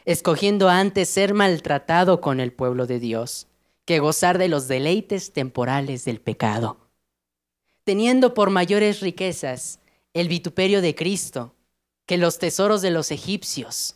escogiendo 0.05 0.69
antes 0.69 1.09
ser 1.09 1.33
maltratado 1.33 2.21
con 2.21 2.39
el 2.39 2.53
pueblo 2.53 2.85
de 2.85 2.99
Dios 2.99 3.47
que 3.85 3.97
gozar 3.97 4.38
de 4.38 4.47
los 4.47 4.67
deleites 4.67 5.33
temporales 5.33 6.05
del 6.05 6.21
pecado 6.21 6.77
teniendo 7.83 8.35
por 8.35 8.51
mayores 8.51 8.99
riquezas 8.99 9.79
el 10.13 10.27
vituperio 10.27 10.83
de 10.83 10.93
Cristo 10.93 11.55
que 12.05 12.17
los 12.19 12.38
tesoros 12.38 12.83
de 12.83 12.91
los 12.91 13.09
egipcios, 13.09 13.95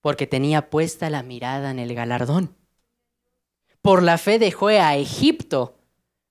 porque 0.00 0.28
tenía 0.28 0.70
puesta 0.70 1.10
la 1.10 1.24
mirada 1.24 1.72
en 1.72 1.80
el 1.80 1.96
galardón. 1.96 2.54
Por 3.82 4.04
la 4.04 4.18
fe 4.18 4.38
dejó 4.38 4.68
a 4.68 4.94
Egipto, 4.94 5.79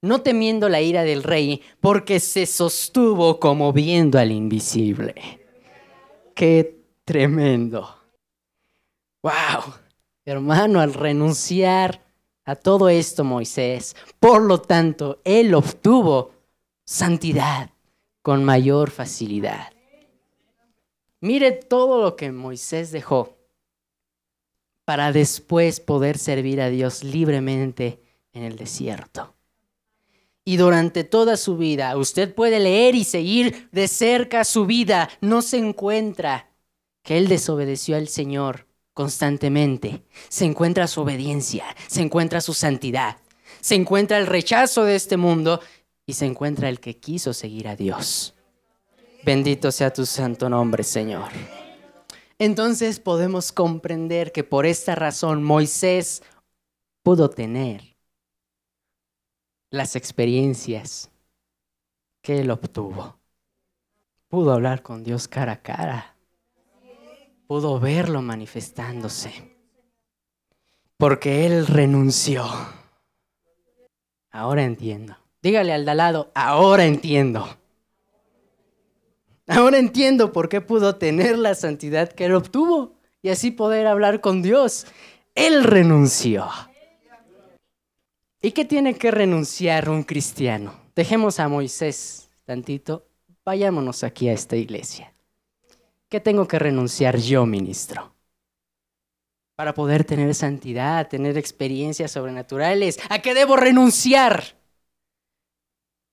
no 0.01 0.21
temiendo 0.21 0.69
la 0.69 0.81
ira 0.81 1.03
del 1.03 1.23
rey, 1.23 1.61
porque 1.79 2.19
se 2.19 2.45
sostuvo 2.45 3.39
como 3.39 3.73
viendo 3.73 4.17
al 4.19 4.31
invisible. 4.31 5.15
¡Qué 6.33 6.81
tremendo! 7.03 7.95
¡Wow! 9.21 9.73
Hermano, 10.25 10.79
al 10.79 10.93
renunciar 10.93 12.01
a 12.45 12.55
todo 12.55 12.89
esto 12.89 13.23
Moisés, 13.23 13.95
por 14.19 14.41
lo 14.41 14.61
tanto, 14.61 15.19
él 15.23 15.53
obtuvo 15.53 16.31
santidad 16.85 17.71
con 18.21 18.43
mayor 18.43 18.91
facilidad. 18.91 19.73
Mire 21.21 21.51
todo 21.51 22.01
lo 22.01 22.15
que 22.15 22.31
Moisés 22.31 22.91
dejó 22.91 23.37
para 24.85 25.11
después 25.11 25.79
poder 25.79 26.17
servir 26.17 26.61
a 26.61 26.69
Dios 26.69 27.03
libremente 27.03 27.99
en 28.31 28.43
el 28.43 28.55
desierto. 28.55 29.35
Y 30.49 30.57
durante 30.57 31.03
toda 31.03 31.37
su 31.37 31.57
vida, 31.57 31.95
usted 31.95 32.33
puede 32.33 32.59
leer 32.59 32.95
y 32.95 33.03
seguir 33.03 33.69
de 33.71 33.87
cerca 33.87 34.43
su 34.43 34.65
vida, 34.65 35.07
no 35.21 35.43
se 35.43 35.59
encuentra 35.59 36.49
que 37.03 37.19
él 37.19 37.27
desobedeció 37.27 37.95
al 37.95 38.07
Señor 38.07 38.65
constantemente. 38.95 40.01
Se 40.27 40.45
encuentra 40.45 40.87
su 40.87 41.01
obediencia, 41.01 41.65
se 41.85 42.01
encuentra 42.01 42.41
su 42.41 42.55
santidad, 42.55 43.17
se 43.61 43.75
encuentra 43.75 44.17
el 44.17 44.25
rechazo 44.25 44.85
de 44.85 44.95
este 44.95 45.17
mundo 45.17 45.61
y 46.07 46.13
se 46.13 46.25
encuentra 46.25 46.67
el 46.67 46.79
que 46.79 46.97
quiso 46.97 47.31
seguir 47.31 47.67
a 47.67 47.75
Dios. 47.75 48.33
Bendito 49.23 49.71
sea 49.71 49.93
tu 49.93 50.03
santo 50.07 50.49
nombre, 50.49 50.83
Señor. 50.83 51.29
Entonces 52.39 52.99
podemos 52.99 53.51
comprender 53.51 54.31
que 54.31 54.43
por 54.43 54.65
esta 54.65 54.95
razón 54.95 55.43
Moisés 55.43 56.23
pudo 57.03 57.29
tener 57.29 57.98
las 59.71 59.95
experiencias 59.95 61.09
que 62.21 62.39
él 62.39 62.51
obtuvo. 62.51 63.17
Pudo 64.27 64.53
hablar 64.53 64.83
con 64.83 65.03
Dios 65.03 65.27
cara 65.27 65.53
a 65.53 65.61
cara. 65.61 66.15
Pudo 67.47 67.79
verlo 67.79 68.21
manifestándose. 68.21 69.55
Porque 70.97 71.45
él 71.45 71.65
renunció. 71.65 72.45
Ahora 74.31 74.63
entiendo. 74.63 75.17
Dígale 75.41 75.73
al 75.73 75.85
de 75.85 75.95
lado, 75.95 76.31
ahora 76.35 76.85
entiendo. 76.85 77.47
Ahora 79.47 79.79
entiendo 79.79 80.31
por 80.31 80.49
qué 80.49 80.61
pudo 80.61 80.97
tener 80.97 81.37
la 81.37 81.55
santidad 81.55 82.11
que 82.11 82.25
él 82.25 82.35
obtuvo 82.35 82.93
y 83.21 83.29
así 83.29 83.49
poder 83.49 83.87
hablar 83.87 84.21
con 84.21 84.41
Dios. 84.41 84.85
Él 85.33 85.63
renunció. 85.63 86.47
¿Y 88.41 88.51
qué 88.51 88.65
tiene 88.65 88.95
que 88.95 89.11
renunciar 89.11 89.89
un 89.89 90.03
cristiano? 90.03 90.73
Dejemos 90.95 91.39
a 91.39 91.47
Moisés 91.47 92.29
tantito, 92.45 93.05
vayámonos 93.45 94.03
aquí 94.03 94.29
a 94.29 94.33
esta 94.33 94.55
iglesia. 94.55 95.13
¿Qué 96.07 96.19
tengo 96.19 96.47
que 96.47 96.57
renunciar 96.57 97.17
yo, 97.17 97.45
ministro? 97.45 98.13
Para 99.55 99.73
poder 99.73 100.05
tener 100.05 100.33
santidad, 100.33 101.07
tener 101.07 101.37
experiencias 101.37 102.11
sobrenaturales. 102.11 102.97
¿A 103.09 103.19
qué 103.19 103.33
debo 103.33 103.57
renunciar? 103.57 104.59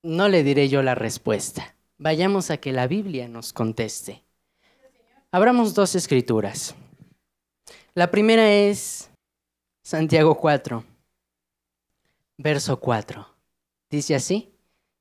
no 0.06 0.28
le 0.28 0.42
diré 0.42 0.68
yo 0.68 0.82
la 0.82 0.94
respuesta. 0.94 1.74
Vayamos 1.98 2.50
a 2.50 2.58
que 2.58 2.72
la 2.72 2.86
Biblia 2.86 3.28
nos 3.28 3.52
conteste. 3.52 4.22
Abramos 5.32 5.74
dos 5.74 5.94
escrituras. 5.94 6.74
La 7.94 8.10
primera 8.10 8.52
es 8.52 9.10
Santiago 9.82 10.36
4, 10.36 10.84
verso 12.38 12.80
4. 12.80 13.26
Dice 13.90 14.14
así, 14.14 14.52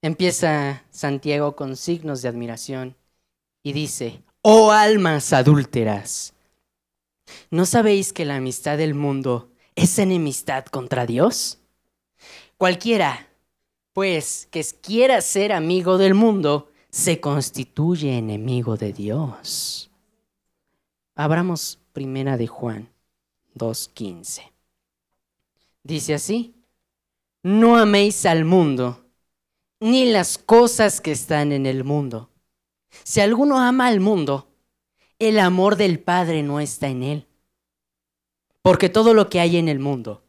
empieza 0.01 0.83
Santiago 0.89 1.55
con 1.55 1.75
signos 1.75 2.21
de 2.21 2.29
admiración 2.29 2.95
y 3.63 3.73
dice, 3.73 4.23
oh 4.41 4.71
almas 4.71 5.33
adúlteras, 5.33 6.33
¿no 7.49 7.65
sabéis 7.65 8.13
que 8.13 8.25
la 8.25 8.35
amistad 8.35 8.77
del 8.77 8.93
mundo 8.93 9.51
es 9.75 9.97
enemistad 9.99 10.65
contra 10.65 11.05
Dios? 11.05 11.59
Cualquiera 12.57 13.27
pues 13.95 14.49
que 14.51 14.61
quiera 14.81 15.21
ser 15.21 15.53
amigo 15.53 15.97
del 15.97 16.15
mundo, 16.15 16.69
se 16.89 17.21
constituye 17.21 18.17
enemigo 18.17 18.75
de 18.75 18.91
Dios. 18.91 19.89
Abramos 21.15 21.79
primera 21.93 22.35
de 22.35 22.45
Juan 22.45 22.89
2.15. 23.57 24.51
Dice 25.81 26.13
así, 26.13 26.53
no 27.45 27.77
améis 27.77 28.25
al 28.25 28.43
mundo, 28.43 29.05
ni 29.79 30.05
las 30.11 30.39
cosas 30.39 30.99
que 30.99 31.11
están 31.11 31.51
en 31.51 31.67
el 31.67 31.83
mundo. 31.83 32.31
Si 33.03 33.21
alguno 33.21 33.59
ama 33.59 33.85
al 33.85 33.99
mundo, 33.99 34.47
el 35.19 35.37
amor 35.37 35.75
del 35.75 35.99
Padre 35.99 36.41
no 36.41 36.59
está 36.59 36.87
en 36.87 37.03
él. 37.03 37.27
Porque 38.63 38.89
todo 38.89 39.13
lo 39.13 39.29
que 39.29 39.41
hay 39.41 39.57
en 39.57 39.69
el 39.69 39.77
mundo, 39.77 40.23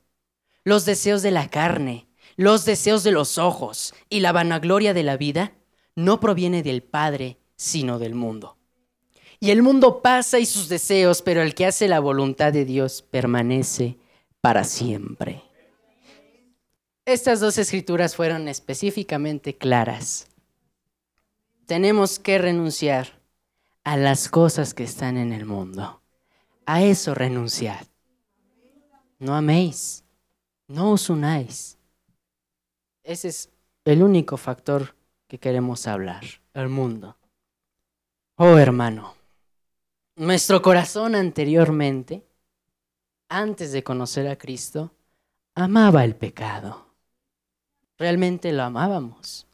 los 0.62 0.84
deseos 0.84 1.22
de 1.22 1.30
la 1.30 1.48
carne, 1.48 2.06
los 2.36 2.66
deseos 2.66 3.02
de 3.02 3.12
los 3.12 3.38
ojos 3.38 3.94
y 4.10 4.20
la 4.20 4.32
vanagloria 4.32 4.92
de 4.92 5.02
la 5.02 5.16
vida 5.16 5.54
no 5.94 6.20
proviene 6.20 6.62
del 6.62 6.82
Padre, 6.82 7.38
sino 7.56 7.98
del 7.98 8.14
mundo. 8.14 8.58
Y 9.40 9.52
el 9.52 9.62
mundo 9.62 10.02
pasa 10.02 10.38
y 10.38 10.44
sus 10.44 10.68
deseos, 10.68 11.22
pero 11.22 11.40
el 11.40 11.54
que 11.54 11.64
hace 11.64 11.88
la 11.88 11.98
voluntad 11.98 12.52
de 12.52 12.66
Dios 12.66 13.00
permanece 13.00 13.96
para 14.42 14.64
siempre. 14.64 15.45
Estas 17.06 17.38
dos 17.38 17.56
escrituras 17.56 18.16
fueron 18.16 18.48
específicamente 18.48 19.56
claras. 19.56 20.26
Tenemos 21.66 22.18
que 22.18 22.36
renunciar 22.36 23.20
a 23.84 23.96
las 23.96 24.28
cosas 24.28 24.74
que 24.74 24.82
están 24.82 25.16
en 25.16 25.32
el 25.32 25.46
mundo. 25.46 26.02
A 26.66 26.82
eso 26.82 27.14
renunciad. 27.14 27.86
No 29.20 29.36
améis, 29.36 30.04
no 30.66 30.90
os 30.92 31.08
unáis. 31.08 31.78
Ese 33.04 33.28
es 33.28 33.50
el 33.84 34.02
único 34.02 34.36
factor 34.36 34.96
que 35.28 35.38
queremos 35.38 35.86
hablar, 35.86 36.24
el 36.54 36.68
mundo. 36.68 37.16
Oh 38.34 38.58
hermano, 38.58 39.14
nuestro 40.16 40.60
corazón 40.60 41.14
anteriormente, 41.14 42.26
antes 43.28 43.70
de 43.70 43.84
conocer 43.84 44.26
a 44.26 44.36
Cristo, 44.36 44.92
amaba 45.54 46.04
el 46.04 46.16
pecado. 46.16 46.85
Realmente 47.98 48.52
lo 48.52 48.62
amábamos. 48.62 49.46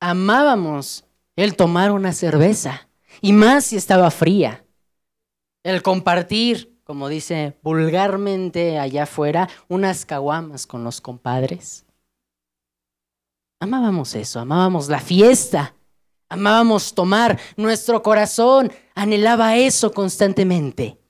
Amábamos 0.00 1.04
el 1.36 1.56
tomar 1.56 1.90
una 1.92 2.12
cerveza, 2.12 2.88
y 3.20 3.32
más 3.32 3.66
si 3.66 3.76
estaba 3.76 4.10
fría. 4.10 4.64
El 5.64 5.82
compartir, 5.82 6.80
como 6.84 7.08
dice 7.08 7.58
vulgarmente 7.62 8.78
allá 8.78 9.04
afuera, 9.04 9.48
unas 9.68 10.06
caguamas 10.06 10.66
con 10.66 10.84
los 10.84 11.00
compadres. 11.00 11.84
Amábamos 13.60 14.14
eso, 14.14 14.38
amábamos 14.38 14.88
la 14.88 15.00
fiesta, 15.00 15.74
amábamos 16.28 16.94
tomar, 16.94 17.40
nuestro 17.56 18.02
corazón 18.02 18.70
anhelaba 18.94 19.56
eso 19.56 19.92
constantemente. 19.92 21.00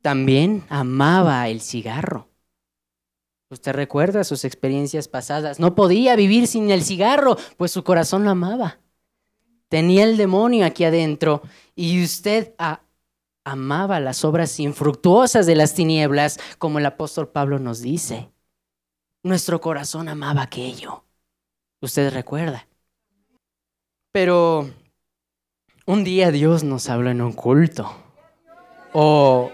También 0.00 0.64
amaba 0.70 1.48
el 1.48 1.60
cigarro. 1.60 2.28
Usted 3.48 3.72
recuerda 3.72 4.24
sus 4.24 4.44
experiencias 4.44 5.08
pasadas. 5.08 5.60
No 5.60 5.74
podía 5.74 6.16
vivir 6.16 6.48
sin 6.48 6.70
el 6.70 6.82
cigarro, 6.82 7.36
pues 7.56 7.70
su 7.70 7.84
corazón 7.84 8.24
lo 8.24 8.30
amaba. 8.30 8.80
Tenía 9.68 10.04
el 10.04 10.16
demonio 10.16 10.66
aquí 10.66 10.84
adentro 10.84 11.42
y 11.74 12.02
usted 12.02 12.54
amaba 13.44 14.00
las 14.00 14.24
obras 14.24 14.58
infructuosas 14.58 15.46
de 15.46 15.54
las 15.54 15.74
tinieblas, 15.74 16.38
como 16.58 16.78
el 16.78 16.86
apóstol 16.86 17.28
Pablo 17.28 17.58
nos 17.58 17.80
dice. 17.80 18.30
Nuestro 19.22 19.60
corazón 19.60 20.08
amaba 20.08 20.42
aquello. 20.42 21.04
Usted 21.80 22.12
recuerda. 22.12 22.66
Pero 24.12 24.70
un 25.84 26.04
día 26.04 26.30
Dios 26.30 26.64
nos 26.64 26.88
habló 26.88 27.10
en 27.10 27.20
un 27.20 27.32
culto. 27.32 27.92
O, 28.92 29.50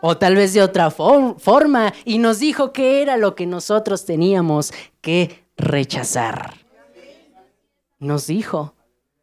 o 0.00 0.16
tal 0.16 0.36
vez 0.36 0.52
de 0.52 0.62
otra 0.62 0.90
forma 0.90 1.92
y 2.04 2.18
nos 2.18 2.38
dijo 2.38 2.72
que 2.72 3.02
era 3.02 3.16
lo 3.16 3.34
que 3.34 3.46
nosotros 3.46 4.04
teníamos 4.04 4.72
que 5.00 5.44
rechazar. 5.56 6.54
Nos 7.98 8.28
dijo, 8.28 8.74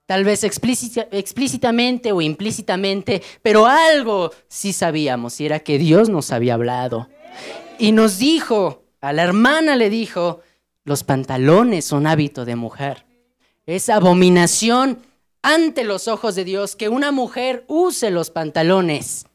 tal 0.05 0.25
vez 0.25 0.43
explícitamente 0.43 2.11
o 2.11 2.21
implícitamente, 2.21 3.21
pero 3.41 3.65
algo 3.65 4.31
sí 4.47 4.73
sabíamos 4.73 5.39
y 5.39 5.45
era 5.45 5.59
que 5.59 5.77
Dios 5.77 6.09
nos 6.09 6.31
había 6.31 6.55
hablado. 6.55 7.07
Y 7.79 7.91
nos 7.91 8.17
dijo, 8.19 8.83
a 9.01 9.13
la 9.13 9.23
hermana 9.23 9.75
le 9.75 9.89
dijo, 9.89 10.41
los 10.83 11.03
pantalones 11.03 11.85
son 11.85 12.05
hábito 12.05 12.45
de 12.45 12.55
mujer. 12.55 13.05
Es 13.65 13.89
abominación 13.89 14.99
ante 15.41 15.83
los 15.83 16.07
ojos 16.07 16.35
de 16.35 16.43
Dios 16.43 16.75
que 16.75 16.89
una 16.89 17.11
mujer 17.11 17.65
use 17.67 18.11
los 18.11 18.29
pantalones. 18.29 19.25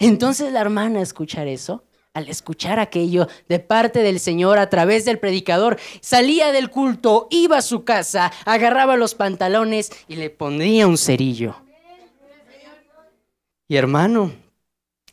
Entonces 0.00 0.52
la 0.52 0.60
hermana 0.60 1.00
escuchar 1.00 1.46
eso, 1.46 1.84
al 2.14 2.28
escuchar 2.28 2.80
aquello 2.80 3.28
de 3.48 3.60
parte 3.60 4.00
del 4.00 4.18
Señor 4.18 4.58
a 4.58 4.68
través 4.68 5.04
del 5.04 5.20
predicador, 5.20 5.78
salía 6.00 6.50
del 6.50 6.70
culto, 6.70 7.28
iba 7.30 7.58
a 7.58 7.62
su 7.62 7.84
casa, 7.84 8.32
agarraba 8.44 8.96
los 8.96 9.14
pantalones 9.14 9.92
y 10.08 10.16
le 10.16 10.30
pondría 10.30 10.88
un 10.88 10.98
cerillo. 10.98 11.54
Y 13.68 13.76
hermano, 13.76 14.32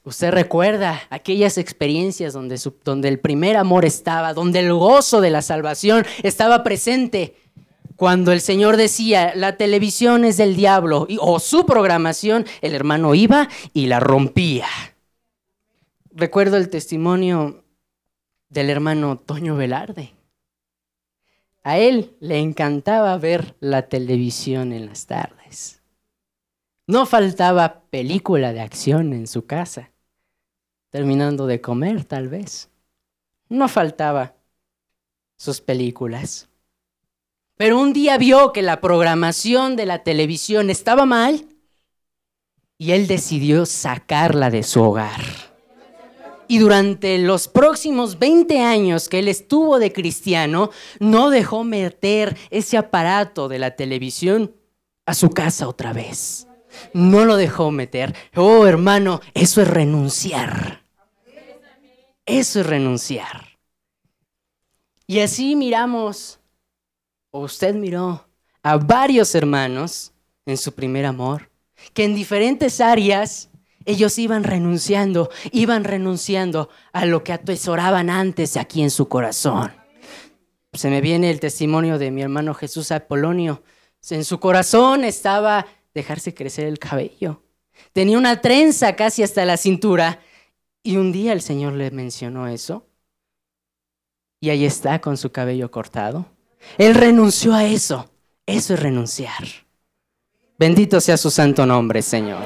Usted 0.07 0.31
recuerda 0.31 1.01
aquellas 1.09 1.57
experiencias 1.57 2.31
donde, 2.31 2.57
donde, 2.85 3.09
el 3.09 3.19
primer 3.19 3.57
amor 3.57 3.83
estaba, 3.83 4.33
donde 4.33 4.59
el 4.59 4.71
gozo 4.71 5.19
de 5.19 5.29
la 5.29 5.41
salvación 5.41 6.05
estaba 6.23 6.63
presente. 6.63 7.35
Cuando 7.97 8.31
el 8.31 8.39
Señor 8.39 8.77
decía, 8.77 9.33
la 9.35 9.57
televisión 9.57 10.23
es 10.23 10.37
del 10.37 10.55
diablo, 10.55 11.07
o 11.19 11.39
su 11.39 11.65
programación, 11.65 12.45
el 12.61 12.73
hermano 12.73 13.13
iba 13.13 13.49
y 13.73 13.87
la 13.87 13.99
rompía. 13.99 14.67
Recuerdo 16.11 16.55
el 16.55 16.69
testimonio 16.69 17.65
del 18.47 18.69
hermano 18.69 19.17
Toño 19.17 19.57
Velarde. 19.57 20.13
A 21.63 21.77
él 21.77 22.15
le 22.21 22.39
encantaba 22.39 23.17
ver 23.17 23.57
la 23.59 23.89
televisión 23.89 24.71
en 24.71 24.85
las 24.85 25.05
tardes. 25.05 25.81
No 26.85 27.05
faltaba 27.05 27.81
película 27.89 28.53
de 28.53 28.61
acción 28.61 29.11
en 29.11 29.27
su 29.27 29.45
casa 29.45 29.91
terminando 30.89 31.47
de 31.47 31.61
comer 31.61 32.05
tal 32.05 32.27
vez. 32.27 32.69
No 33.49 33.67
faltaba 33.67 34.35
sus 35.35 35.61
películas. 35.61 36.49
Pero 37.57 37.79
un 37.79 37.93
día 37.93 38.17
vio 38.17 38.53
que 38.53 38.61
la 38.61 38.81
programación 38.81 39.75
de 39.75 39.85
la 39.85 40.03
televisión 40.03 40.69
estaba 40.69 41.05
mal 41.05 41.45
y 42.77 42.91
él 42.91 43.07
decidió 43.07 43.65
sacarla 43.65 44.49
de 44.49 44.63
su 44.63 44.81
hogar. 44.81 45.21
Y 46.47 46.59
durante 46.59 47.17
los 47.17 47.47
próximos 47.47 48.19
20 48.19 48.61
años 48.61 49.09
que 49.09 49.19
él 49.19 49.27
estuvo 49.27 49.79
de 49.79 49.91
cristiano, 49.91 50.69
no 50.99 51.29
dejó 51.29 51.63
meter 51.63 52.37
ese 52.51 52.77
aparato 52.77 53.49
de 53.49 53.59
la 53.59 53.75
televisión 53.75 54.53
a 55.05 55.13
su 55.13 55.29
casa 55.31 55.67
otra 55.67 55.91
vez 55.91 56.47
no 56.93 57.25
lo 57.25 57.35
dejó 57.37 57.71
meter. 57.71 58.15
Oh, 58.35 58.65
hermano, 58.65 59.21
eso 59.33 59.61
es 59.61 59.67
renunciar. 59.67 60.83
Eso 62.25 62.59
es 62.59 62.65
renunciar. 62.65 63.57
Y 65.05 65.19
así 65.19 65.55
miramos, 65.55 66.39
o 67.31 67.41
usted 67.41 67.75
miró, 67.75 68.27
a 68.63 68.77
varios 68.77 69.33
hermanos 69.35 70.13
en 70.45 70.57
su 70.57 70.73
primer 70.73 71.05
amor, 71.05 71.49
que 71.93 72.03
en 72.03 72.15
diferentes 72.15 72.81
áreas 72.81 73.49
ellos 73.85 74.17
iban 74.19 74.43
renunciando, 74.43 75.29
iban 75.51 75.85
renunciando 75.85 76.69
a 76.91 77.05
lo 77.05 77.23
que 77.23 77.33
atesoraban 77.33 78.09
antes 78.09 78.57
aquí 78.57 78.81
en 78.81 78.89
su 78.89 79.07
corazón. 79.07 79.71
Se 80.73 80.89
me 80.89 81.01
viene 81.01 81.29
el 81.29 81.39
testimonio 81.39 81.97
de 81.97 82.11
mi 82.11 82.21
hermano 82.21 82.53
Jesús 82.53 82.91
Apolonio. 82.91 83.63
En 84.09 84.25
su 84.25 84.39
corazón 84.39 85.03
estaba 85.05 85.65
dejarse 85.93 86.33
crecer 86.33 86.65
el 86.65 86.79
cabello. 86.79 87.41
Tenía 87.93 88.17
una 88.17 88.41
trenza 88.41 88.95
casi 88.95 89.23
hasta 89.23 89.45
la 89.45 89.57
cintura. 89.57 90.19
Y 90.83 90.97
un 90.97 91.11
día 91.11 91.33
el 91.33 91.41
Señor 91.41 91.73
le 91.73 91.89
mencionó 91.91 92.47
eso. 92.47 92.85
Y 94.39 94.49
ahí 94.49 94.65
está 94.65 95.01
con 95.01 95.17
su 95.17 95.31
cabello 95.31 95.71
cortado. 95.71 96.25
Él 96.77 96.95
renunció 96.95 97.53
a 97.53 97.65
eso. 97.65 98.09
Eso 98.45 98.73
es 98.73 98.79
renunciar. 98.79 99.43
Bendito 100.57 101.01
sea 101.01 101.17
su 101.17 101.29
santo 101.29 101.65
nombre, 101.65 102.01
Señor. 102.01 102.45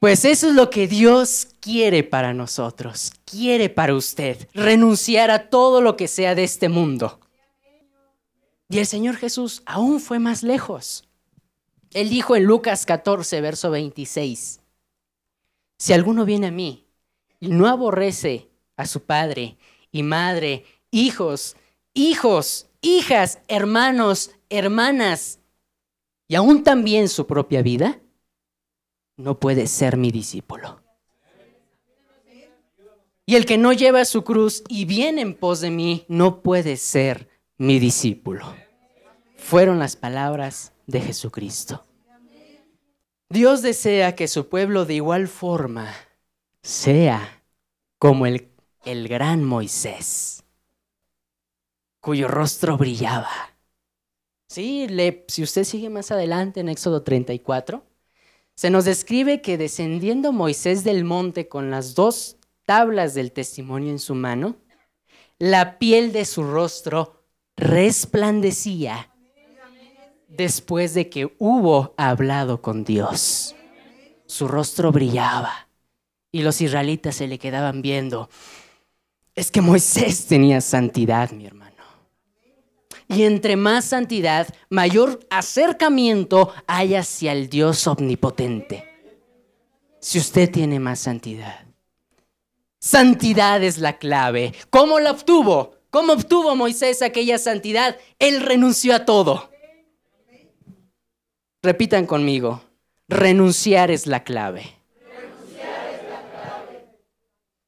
Pues 0.00 0.26
eso 0.26 0.48
es 0.48 0.54
lo 0.54 0.68
que 0.68 0.86
Dios 0.86 1.48
quiere 1.60 2.02
para 2.02 2.34
nosotros, 2.34 3.12
quiere 3.24 3.70
para 3.70 3.94
usted, 3.94 4.48
renunciar 4.52 5.30
a 5.30 5.48
todo 5.48 5.80
lo 5.80 5.96
que 5.96 6.08
sea 6.08 6.34
de 6.34 6.44
este 6.44 6.68
mundo. 6.68 7.20
Y 8.68 8.80
el 8.80 8.86
Señor 8.86 9.16
Jesús 9.16 9.62
aún 9.64 10.00
fue 10.00 10.18
más 10.18 10.42
lejos. 10.42 11.08
Él 11.94 12.10
dijo 12.10 12.36
en 12.36 12.44
Lucas 12.44 12.84
14, 12.84 13.40
verso 13.40 13.70
26, 13.70 14.60
si 15.78 15.92
alguno 15.94 16.26
viene 16.26 16.48
a 16.48 16.50
mí 16.50 16.84
y 17.40 17.48
no 17.48 17.66
aborrece 17.66 18.50
a 18.76 18.84
su 18.84 19.04
padre 19.04 19.56
y 19.90 20.02
madre, 20.02 20.66
hijos, 20.90 21.56
hijos, 21.94 22.66
hijas, 22.80 23.38
hermanos, 23.48 24.32
hermanas, 24.50 25.38
y 26.28 26.34
aún 26.34 26.62
también 26.64 27.08
su 27.08 27.26
propia 27.26 27.62
vida, 27.62 28.00
no 29.16 29.38
puede 29.38 29.66
ser 29.66 29.96
mi 29.96 30.10
discípulo. 30.10 30.80
Y 33.26 33.36
el 33.36 33.46
que 33.46 33.56
no 33.56 33.72
lleva 33.72 34.04
su 34.04 34.22
cruz 34.22 34.62
y 34.68 34.84
viene 34.84 35.22
en 35.22 35.34
pos 35.34 35.60
de 35.60 35.70
mí, 35.70 36.04
no 36.08 36.42
puede 36.42 36.76
ser 36.76 37.28
mi 37.56 37.78
discípulo. 37.78 38.54
Fueron 39.36 39.78
las 39.78 39.96
palabras 39.96 40.72
de 40.86 41.00
Jesucristo. 41.00 41.84
Dios 43.30 43.62
desea 43.62 44.14
que 44.14 44.28
su 44.28 44.48
pueblo 44.48 44.84
de 44.84 44.94
igual 44.94 45.28
forma 45.28 45.94
sea 46.62 47.42
como 47.98 48.26
el, 48.26 48.48
el 48.84 49.08
gran 49.08 49.42
Moisés, 49.42 50.43
cuyo 52.04 52.28
rostro 52.28 52.76
brillaba. 52.76 53.30
Sí, 54.46 54.86
si 55.26 55.42
usted 55.42 55.64
sigue 55.64 55.88
más 55.88 56.10
adelante 56.10 56.60
en 56.60 56.68
Éxodo 56.68 57.02
34, 57.02 57.82
se 58.54 58.68
nos 58.68 58.84
describe 58.84 59.40
que 59.40 59.56
descendiendo 59.56 60.30
Moisés 60.30 60.84
del 60.84 61.04
monte 61.04 61.48
con 61.48 61.70
las 61.70 61.94
dos 61.94 62.36
tablas 62.66 63.14
del 63.14 63.32
testimonio 63.32 63.90
en 63.90 63.98
su 63.98 64.14
mano, 64.14 64.56
la 65.38 65.78
piel 65.78 66.12
de 66.12 66.26
su 66.26 66.44
rostro 66.44 67.24
resplandecía 67.56 69.10
después 70.28 70.92
de 70.92 71.08
que 71.08 71.34
hubo 71.38 71.94
hablado 71.96 72.60
con 72.60 72.84
Dios. 72.84 73.56
Su 74.26 74.46
rostro 74.46 74.92
brillaba 74.92 75.68
y 76.30 76.42
los 76.42 76.60
israelitas 76.60 77.16
se 77.16 77.28
le 77.28 77.38
quedaban 77.38 77.80
viendo. 77.80 78.28
Es 79.34 79.50
que 79.50 79.62
Moisés 79.62 80.26
tenía 80.26 80.60
santidad, 80.60 81.30
mi 81.30 81.46
hermano. 81.46 81.63
Y 83.14 83.22
entre 83.22 83.54
más 83.54 83.84
santidad, 83.84 84.48
mayor 84.70 85.20
acercamiento 85.30 86.52
hay 86.66 86.96
hacia 86.96 87.30
el 87.30 87.48
Dios 87.48 87.86
omnipotente. 87.86 88.84
Si 90.00 90.18
usted 90.18 90.50
tiene 90.50 90.80
más 90.80 90.98
santidad. 90.98 91.64
Santidad 92.80 93.62
es 93.62 93.78
la 93.78 93.98
clave. 93.98 94.52
¿Cómo 94.68 94.98
la 94.98 95.12
obtuvo? 95.12 95.76
¿Cómo 95.90 96.14
obtuvo 96.14 96.56
Moisés 96.56 97.02
aquella 97.02 97.38
santidad? 97.38 97.96
Él 98.18 98.40
renunció 98.40 98.96
a 98.96 99.04
todo. 99.04 99.48
Repitan 101.62 102.04
conmigo, 102.04 102.62
renunciar 103.06 103.92
es 103.92 104.08
la 104.08 104.24
clave. 104.24 104.74
Renunciar, 105.08 105.86
es 105.94 106.10
la 106.10 106.20
clave. 106.30 106.86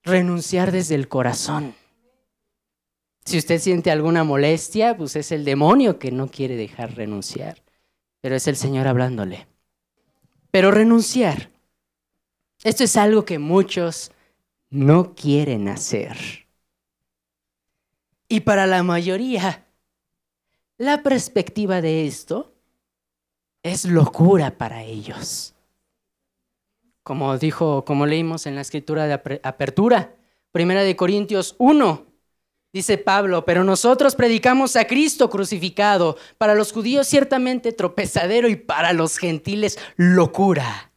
renunciar 0.02 0.72
desde 0.72 0.96
el 0.96 1.06
corazón. 1.06 1.75
Si 3.26 3.38
usted 3.38 3.58
siente 3.58 3.90
alguna 3.90 4.22
molestia, 4.22 4.96
pues 4.96 5.16
es 5.16 5.32
el 5.32 5.44
demonio 5.44 5.98
que 5.98 6.12
no 6.12 6.28
quiere 6.28 6.54
dejar 6.54 6.94
renunciar, 6.94 7.60
pero 8.20 8.36
es 8.36 8.46
el 8.46 8.54
Señor 8.54 8.86
hablándole. 8.86 9.48
Pero 10.52 10.70
renunciar, 10.70 11.50
esto 12.62 12.84
es 12.84 12.96
algo 12.96 13.24
que 13.24 13.40
muchos 13.40 14.12
no 14.70 15.16
quieren 15.16 15.66
hacer. 15.66 16.16
Y 18.28 18.40
para 18.40 18.64
la 18.68 18.84
mayoría, 18.84 19.66
la 20.78 21.02
perspectiva 21.02 21.80
de 21.80 22.06
esto 22.06 22.54
es 23.64 23.86
locura 23.86 24.56
para 24.56 24.84
ellos. 24.84 25.52
Como 27.02 27.36
dijo, 27.38 27.84
como 27.84 28.06
leímos 28.06 28.46
en 28.46 28.54
la 28.54 28.60
escritura 28.60 29.06
de 29.06 29.40
apertura, 29.42 30.14
Primera 30.52 30.84
de 30.84 30.94
Corintios 30.94 31.56
1, 31.58 32.06
dice 32.76 32.98
Pablo, 32.98 33.46
pero 33.46 33.64
nosotros 33.64 34.14
predicamos 34.14 34.76
a 34.76 34.86
Cristo 34.86 35.30
crucificado, 35.30 36.18
para 36.36 36.54
los 36.54 36.72
judíos 36.72 37.06
ciertamente 37.06 37.72
tropezadero 37.72 38.50
y 38.50 38.56
para 38.56 38.92
los 38.92 39.16
gentiles 39.16 39.78
locura. 39.96 40.92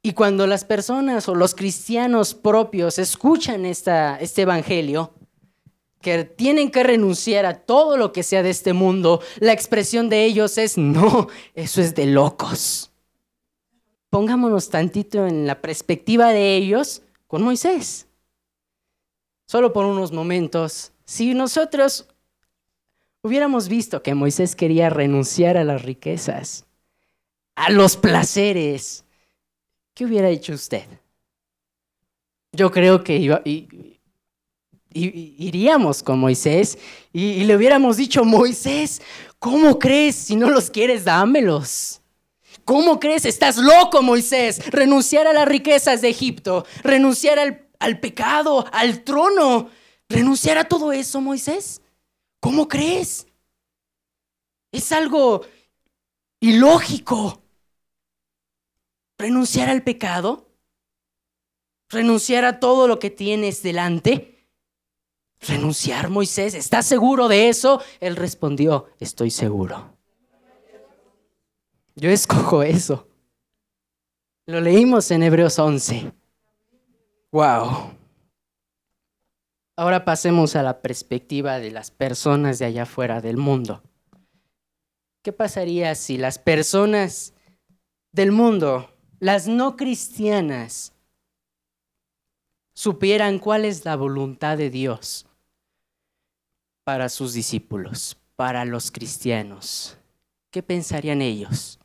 Y 0.00 0.12
cuando 0.12 0.46
las 0.46 0.64
personas 0.64 1.28
o 1.28 1.34
los 1.34 1.56
cristianos 1.56 2.34
propios 2.34 3.00
escuchan 3.00 3.66
esta, 3.66 4.16
este 4.20 4.42
evangelio, 4.42 5.12
que 6.00 6.22
tienen 6.22 6.70
que 6.70 6.84
renunciar 6.84 7.46
a 7.46 7.58
todo 7.58 7.96
lo 7.96 8.12
que 8.12 8.22
sea 8.22 8.44
de 8.44 8.50
este 8.50 8.72
mundo, 8.72 9.20
la 9.40 9.52
expresión 9.52 10.08
de 10.08 10.24
ellos 10.24 10.56
es, 10.56 10.78
no, 10.78 11.26
eso 11.56 11.80
es 11.80 11.96
de 11.96 12.06
locos. 12.06 12.92
Pongámonos 14.08 14.68
tantito 14.68 15.26
en 15.26 15.48
la 15.48 15.60
perspectiva 15.60 16.28
de 16.28 16.54
ellos 16.54 17.02
con 17.26 17.42
Moisés. 17.42 18.06
Solo 19.46 19.72
por 19.72 19.84
unos 19.84 20.12
momentos, 20.12 20.91
si 21.04 21.34
nosotros 21.34 22.08
hubiéramos 23.22 23.68
visto 23.68 24.02
que 24.02 24.14
Moisés 24.14 24.56
quería 24.56 24.90
renunciar 24.90 25.56
a 25.56 25.64
las 25.64 25.82
riquezas, 25.82 26.66
a 27.54 27.70
los 27.70 27.96
placeres, 27.96 29.04
¿qué 29.94 30.04
hubiera 30.04 30.28
hecho 30.28 30.52
usted? 30.54 30.86
Yo 32.52 32.70
creo 32.70 33.02
que 33.02 33.16
iríamos 34.92 36.02
con 36.02 36.18
Moisés 36.18 36.78
y, 37.12 37.44
le 37.44 37.56
hubiéramos 37.56 37.96
dicho, 37.96 38.24
Moisés, 38.24 39.00
¿cómo 39.38 39.78
crees? 39.78 40.16
Si 40.16 40.36
no 40.36 40.50
los 40.50 40.70
quieres, 40.70 41.04
dámelos. 41.04 42.00
¿Cómo 42.64 43.00
crees? 43.00 43.24
Estás 43.24 43.56
loco, 43.56 44.02
Moisés. 44.02 44.70
Renunciar 44.70 45.26
a 45.26 45.32
las 45.32 45.48
riquezas 45.48 46.02
de 46.02 46.10
Egipto, 46.10 46.66
renunciar 46.82 47.38
al, 47.38 47.66
al 47.78 47.98
pecado, 48.00 48.66
al 48.70 49.02
trono, 49.02 49.70
renunciar 50.12 50.58
a 50.58 50.64
todo 50.64 50.92
eso, 50.92 51.20
Moisés. 51.20 51.82
¿Cómo 52.40 52.68
crees? 52.68 53.26
Es 54.70 54.92
algo 54.92 55.42
ilógico. 56.40 57.40
Renunciar 59.18 59.68
al 59.68 59.82
pecado, 59.82 60.48
renunciar 61.88 62.44
a 62.44 62.58
todo 62.58 62.88
lo 62.88 62.98
que 62.98 63.10
tienes 63.10 63.62
delante 63.62 64.32
renunciar, 65.46 66.08
Moisés? 66.08 66.54
¿Estás 66.54 66.86
seguro 66.86 67.28
de 67.28 67.48
eso? 67.48 67.82
Él 68.00 68.16
respondió, 68.16 68.88
estoy 68.98 69.30
seguro. 69.30 69.96
Yo 71.94 72.10
escojo 72.10 72.62
eso. 72.62 73.06
Lo 74.46 74.60
leímos 74.60 75.10
en 75.10 75.22
Hebreos 75.22 75.58
11. 75.58 76.12
Wow. 77.30 77.92
Ahora 79.76 80.04
pasemos 80.04 80.54
a 80.56 80.62
la 80.62 80.80
perspectiva 80.82 81.58
de 81.58 81.70
las 81.70 81.90
personas 81.90 82.58
de 82.58 82.66
allá 82.66 82.82
afuera 82.82 83.20
del 83.20 83.36
mundo. 83.36 83.82
¿Qué 85.22 85.32
pasaría 85.32 85.94
si 85.94 86.18
las 86.18 86.38
personas 86.38 87.34
del 88.12 88.32
mundo, 88.32 88.90
las 89.18 89.48
no 89.48 89.76
cristianas, 89.76 90.92
supieran 92.74 93.38
cuál 93.38 93.64
es 93.64 93.84
la 93.84 93.96
voluntad 93.96 94.58
de 94.58 94.70
Dios 94.70 95.26
para 96.84 97.08
sus 97.08 97.32
discípulos, 97.32 98.16
para 98.36 98.64
los 98.64 98.90
cristianos. 98.90 99.96
¿Qué 100.50 100.62
pensarían 100.62 101.22
ellos? 101.22 101.78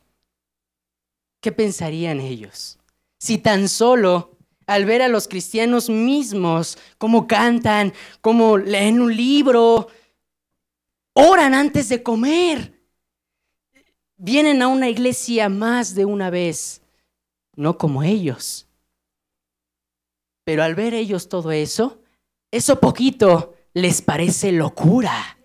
¿Qué 1.40 1.52
pensarían 1.52 2.20
ellos? 2.20 2.78
Si 3.18 3.38
tan 3.38 3.68
solo 3.68 4.37
al 4.68 4.84
ver 4.84 5.00
a 5.00 5.08
los 5.08 5.26
cristianos 5.26 5.88
mismos, 5.88 6.76
cómo 6.98 7.26
cantan, 7.26 7.94
cómo 8.20 8.58
leen 8.58 9.00
un 9.00 9.16
libro, 9.16 9.88
oran 11.14 11.54
antes 11.54 11.88
de 11.88 12.02
comer, 12.02 12.78
vienen 14.18 14.60
a 14.60 14.68
una 14.68 14.90
iglesia 14.90 15.48
más 15.48 15.94
de 15.94 16.04
una 16.04 16.28
vez, 16.28 16.82
no 17.56 17.78
como 17.78 18.02
ellos. 18.02 18.68
Pero 20.44 20.62
al 20.62 20.74
ver 20.74 20.92
ellos 20.92 21.30
todo 21.30 21.50
eso, 21.50 22.02
eso 22.50 22.78
poquito 22.78 23.54
les 23.72 24.02
parece 24.02 24.52
locura. 24.52 25.38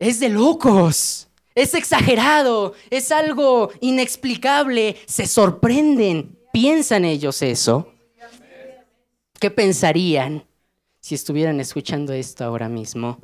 Es 0.00 0.18
de 0.18 0.28
locos. 0.28 1.28
Es 1.54 1.74
exagerado. 1.74 2.74
Es 2.90 3.10
algo 3.10 3.70
inexplicable. 3.80 4.96
Se 5.06 5.26
sorprenden. 5.26 6.37
¿Piensan 6.52 7.04
ellos 7.04 7.42
eso? 7.42 7.92
¿Qué 9.40 9.50
pensarían 9.50 10.44
si 11.00 11.14
estuvieran 11.14 11.60
escuchando 11.60 12.12
esto 12.12 12.44
ahora 12.44 12.68
mismo? 12.68 13.18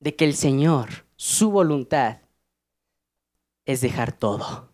De 0.00 0.14
que 0.14 0.24
el 0.24 0.34
Señor, 0.34 1.06
su 1.16 1.50
voluntad, 1.50 2.18
es 3.64 3.80
dejar 3.80 4.12
todo. 4.12 4.68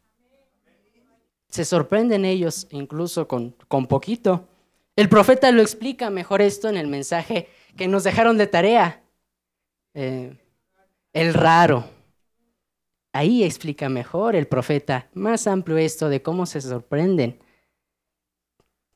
Se 1.48 1.64
sorprenden 1.64 2.24
ellos 2.24 2.66
incluso 2.70 3.28
con, 3.28 3.54
con 3.68 3.86
poquito. 3.86 4.48
El 4.96 5.08
profeta 5.08 5.50
lo 5.50 5.62
explica 5.62 6.10
mejor 6.10 6.40
esto 6.40 6.68
en 6.68 6.76
el 6.76 6.86
mensaje 6.86 7.48
que 7.76 7.88
nos 7.88 8.04
dejaron 8.04 8.38
de 8.38 8.46
tarea. 8.46 9.02
Eh, 9.94 10.36
el 11.12 11.34
raro. 11.34 11.84
Ahí 13.12 13.44
explica 13.44 13.88
mejor 13.88 14.34
el 14.34 14.48
profeta, 14.48 15.08
más 15.14 15.46
amplio 15.46 15.78
esto 15.78 16.08
de 16.08 16.22
cómo 16.22 16.46
se 16.46 16.60
sorprenden. 16.60 17.38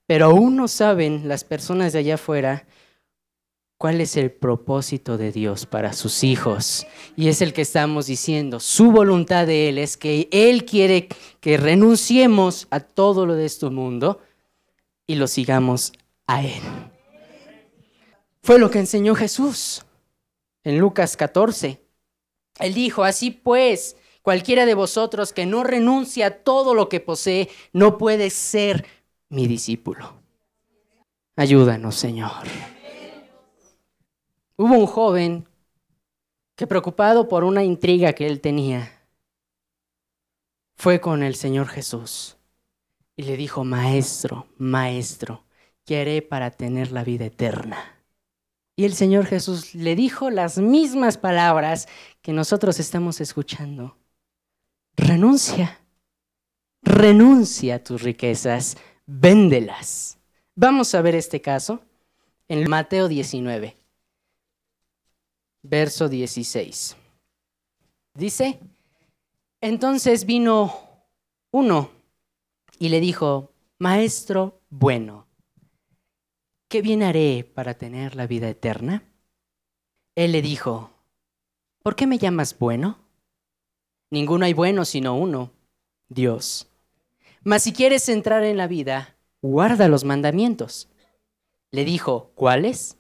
Pero 0.09 0.25
aún 0.25 0.57
no 0.57 0.69
saben 0.69 1.29
las 1.29 1.45
personas 1.45 1.93
de 1.93 1.99
allá 1.99 2.15
afuera 2.15 2.67
cuál 3.77 4.01
es 4.01 4.17
el 4.17 4.31
propósito 4.33 5.19
de 5.19 5.33
Dios 5.33 5.67
para 5.67 5.93
sus 5.93 6.25
hijos. 6.25 6.87
Y 7.15 7.29
es 7.29 7.43
el 7.43 7.53
que 7.53 7.61
estamos 7.61 8.07
diciendo. 8.07 8.59
Su 8.59 8.91
voluntad 8.91 9.47
de 9.47 9.69
Él 9.69 9.77
es 9.77 9.99
que 9.99 10.27
Él 10.33 10.65
quiere 10.65 11.09
que 11.41 11.59
renunciemos 11.59 12.69
a 12.71 12.81
todo 12.81 13.27
lo 13.27 13.35
de 13.35 13.45
este 13.45 13.69
mundo 13.69 14.23
y 15.07 15.17
lo 15.17 15.27
sigamos 15.27 15.93
a 16.27 16.43
Él. 16.43 16.63
Fue 18.43 18.59
lo 18.59 18.71
que 18.71 18.79
enseñó 18.79 19.15
Jesús 19.15 19.85
en 20.65 20.79
Lucas 20.79 21.19
14. 21.19 21.83
Él 22.61 22.73
dijo, 22.73 23.05
así 23.05 23.31
pues, 23.31 23.95
cualquiera 24.23 24.65
de 24.65 24.73
vosotros 24.73 25.35
que 25.35 25.45
no 25.45 25.65
renuncia 25.65 26.29
a 26.29 26.31
todo 26.31 26.73
lo 26.73 26.89
que 26.89 27.01
posee, 27.01 27.51
no 27.75 27.99
puede 27.99 28.31
ser 28.31 28.87
mi 29.29 29.47
discípulo. 29.47 30.15
Ayúdanos, 31.37 31.95
Señor. 31.95 32.47
Hubo 34.57 34.75
un 34.75 34.87
joven 34.87 35.49
que 36.57 36.67
preocupado 36.67 37.29
por 37.29 37.45
una 37.45 37.63
intriga 37.63 38.13
que 38.13 38.27
él 38.27 38.41
tenía, 38.41 38.93
fue 40.75 41.01
con 41.01 41.23
el 41.23 41.37
Señor 41.37 41.69
Jesús 41.69 42.37
y 43.15 43.23
le 43.23 43.37
dijo, 43.37 43.65
Maestro, 43.65 44.47
Maestro, 44.59 45.45
¿qué 45.85 46.01
haré 46.01 46.23
para 46.23 46.51
tener 46.51 46.93
la 46.93 47.05
vida 47.05 47.27
eterna? 47.27 47.99
Y 48.77 48.85
el 48.85 48.95
Señor 48.95 49.27
Jesús 49.27 49.75
le 49.75 49.97
dijo 49.97 50.31
las 50.31 50.59
mismas 50.59 51.19
palabras 51.19 51.89
que 52.23 52.33
nosotros 52.33 52.79
estamos 52.79 53.21
escuchando. 53.21 53.97
Renuncia, 54.97 55.81
renuncia 56.83 57.77
a 57.77 57.79
tus 57.85 58.03
riquezas, 58.03 58.77
véndelas. 59.09 60.19
Vamos 60.55 60.95
a 60.95 61.01
ver 61.01 61.15
este 61.15 61.41
caso 61.41 61.81
en 62.47 62.69
Mateo 62.69 63.09
19, 63.09 63.77
verso 65.63 66.09
16. 66.09 66.97
Dice, 68.15 68.61
entonces 69.61 70.27
vino 70.27 70.73
uno 71.51 71.91
y 72.79 72.91
le 72.91 73.01
dijo, 73.01 73.51
Maestro 73.79 74.61
bueno, 74.69 75.27
¿qué 76.69 76.83
bien 76.83 77.03
haré 77.03 77.45
para 77.45 77.75
tener 77.75 78.15
la 78.15 78.27
vida 78.27 78.49
eterna? 78.49 79.05
Él 80.17 80.33
le 80.33 80.43
dijo, 80.43 80.91
¿por 81.83 81.97
qué 81.97 82.07
me 82.07 82.19
llamas 82.19 82.59
bueno? 82.59 82.99
Ninguno 84.11 84.45
hay 84.45 84.53
bueno 84.53 84.85
sino 84.85 85.17
uno, 85.17 85.51
Dios. 86.09 86.69
Mas 87.49 87.63
si 87.63 87.73
quieres 87.73 88.11
entrar 88.11 88.45
en 88.45 88.59
la 88.59 88.67
vida, 88.67 89.17
guarda 89.41 89.89
los 89.89 90.05
mandamientos. 90.05 90.91
Le 91.71 91.87
dijo, 91.87 92.31
¿cuáles? 92.35 92.99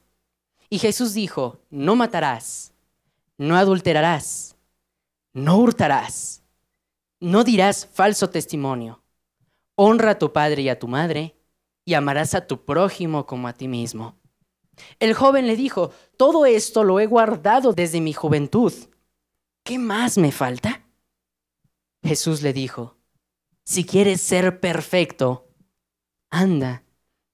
Y 0.70 0.78
Jesús 0.78 1.12
dijo, 1.12 1.60
no 1.68 1.96
matarás, 1.96 2.72
no 3.36 3.58
adulterarás, 3.58 4.56
no 5.34 5.58
hurtarás, 5.58 6.42
no 7.20 7.44
dirás 7.44 7.90
falso 7.92 8.30
testimonio, 8.30 9.02
honra 9.74 10.12
a 10.12 10.18
tu 10.18 10.32
padre 10.32 10.62
y 10.62 10.70
a 10.70 10.78
tu 10.78 10.88
madre, 10.88 11.36
y 11.84 11.92
amarás 11.92 12.34
a 12.34 12.46
tu 12.46 12.64
prójimo 12.64 13.26
como 13.26 13.48
a 13.48 13.52
ti 13.52 13.68
mismo. 13.68 14.16
El 14.98 15.12
joven 15.12 15.46
le 15.46 15.56
dijo, 15.56 15.92
todo 16.16 16.46
esto 16.46 16.84
lo 16.84 17.00
he 17.00 17.06
guardado 17.06 17.74
desde 17.74 18.00
mi 18.00 18.14
juventud. 18.14 18.72
¿Qué 19.62 19.78
más 19.78 20.16
me 20.16 20.32
falta? 20.32 20.86
Jesús 22.02 22.40
le 22.40 22.54
dijo, 22.54 22.97
si 23.68 23.84
quieres 23.84 24.22
ser 24.22 24.60
perfecto, 24.60 25.46
anda, 26.30 26.84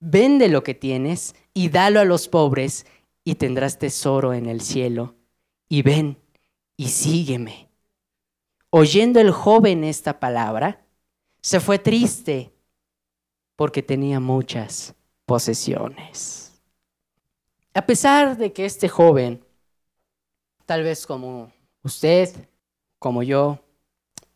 vende 0.00 0.48
lo 0.48 0.64
que 0.64 0.74
tienes 0.74 1.36
y 1.52 1.68
dalo 1.68 2.00
a 2.00 2.04
los 2.04 2.26
pobres 2.26 2.86
y 3.22 3.36
tendrás 3.36 3.78
tesoro 3.78 4.34
en 4.34 4.46
el 4.46 4.60
cielo. 4.60 5.14
Y 5.68 5.82
ven 5.82 6.18
y 6.76 6.88
sígueme. 6.88 7.68
Oyendo 8.70 9.20
el 9.20 9.30
joven 9.30 9.84
esta 9.84 10.18
palabra, 10.18 10.84
se 11.40 11.60
fue 11.60 11.78
triste 11.78 12.52
porque 13.54 13.84
tenía 13.84 14.18
muchas 14.18 14.96
posesiones. 15.26 16.60
A 17.74 17.86
pesar 17.86 18.36
de 18.36 18.52
que 18.52 18.64
este 18.64 18.88
joven, 18.88 19.44
tal 20.66 20.82
vez 20.82 21.06
como 21.06 21.52
usted, 21.84 22.48
como 22.98 23.22
yo, 23.22 23.60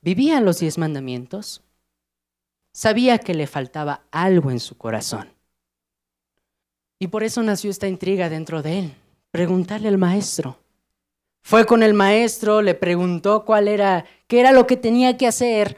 vivía 0.00 0.40
los 0.40 0.60
diez 0.60 0.78
mandamientos, 0.78 1.64
sabía 2.78 3.18
que 3.18 3.34
le 3.34 3.48
faltaba 3.48 4.02
algo 4.12 4.52
en 4.52 4.60
su 4.60 4.78
corazón. 4.78 5.34
Y 7.00 7.08
por 7.08 7.24
eso 7.24 7.42
nació 7.42 7.72
esta 7.72 7.88
intriga 7.88 8.28
dentro 8.28 8.62
de 8.62 8.78
él, 8.78 8.94
preguntarle 9.32 9.88
al 9.88 9.98
maestro. 9.98 10.60
Fue 11.42 11.66
con 11.66 11.82
el 11.82 11.92
maestro, 11.92 12.62
le 12.62 12.76
preguntó 12.76 13.44
cuál 13.44 13.66
era, 13.66 14.04
qué 14.28 14.38
era 14.38 14.52
lo 14.52 14.68
que 14.68 14.76
tenía 14.76 15.16
que 15.16 15.26
hacer 15.26 15.76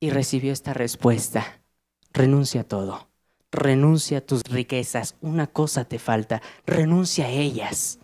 y 0.00 0.10
recibió 0.10 0.52
esta 0.52 0.74
respuesta. 0.74 1.62
Renuncia 2.12 2.62
a 2.62 2.64
todo, 2.64 3.08
renuncia 3.52 4.18
a 4.18 4.22
tus 4.22 4.42
riquezas, 4.42 5.14
una 5.20 5.46
cosa 5.46 5.84
te 5.84 6.00
falta, 6.00 6.42
renuncia 6.66 7.26
a 7.26 7.30
ellas. 7.30 8.00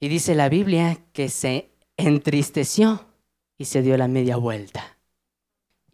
Y 0.00 0.08
dice 0.08 0.34
la 0.34 0.48
Biblia 0.48 0.98
que 1.12 1.28
se 1.28 1.70
entristeció 1.96 3.06
y 3.56 3.66
se 3.66 3.82
dio 3.82 3.96
la 3.96 4.08
media 4.08 4.36
vuelta. 4.36 4.95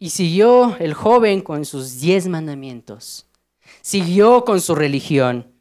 Y 0.03 0.09
siguió 0.09 0.75
el 0.79 0.93
joven 0.93 1.39
con 1.39 1.63
sus 1.63 2.01
diez 2.01 2.27
mandamientos. 2.27 3.25
Siguió 3.79 4.43
con 4.43 4.59
su 4.59 4.75
religión, 4.75 5.53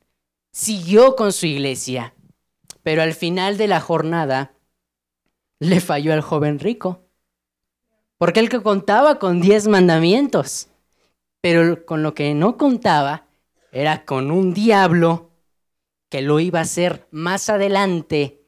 siguió 0.51 1.15
con 1.15 1.33
su 1.33 1.47
iglesia, 1.47 2.13
pero 2.83 3.03
al 3.03 3.15
final 3.15 3.57
de 3.57 3.69
la 3.69 3.81
jornada 3.81 4.53
le 5.61 5.79
falló 5.79 6.13
al 6.13 6.23
joven 6.23 6.59
rico, 6.59 7.07
porque 8.19 8.41
él 8.41 8.49
que 8.49 8.61
contaba 8.61 9.21
con 9.21 9.41
diez 9.41 9.69
mandamientos, 9.69 10.67
pero 11.41 11.87
con 11.87 12.03
lo 12.03 12.13
que 12.13 12.35
no 12.35 12.57
contaba 12.57 13.29
era 13.71 14.05
con 14.05 14.33
un 14.33 14.55
diablo 14.55 15.31
que 16.09 16.21
lo 16.21 16.41
iba 16.41 16.59
a 16.59 16.63
hacer 16.63 17.07
más 17.13 17.49
adelante 17.49 18.43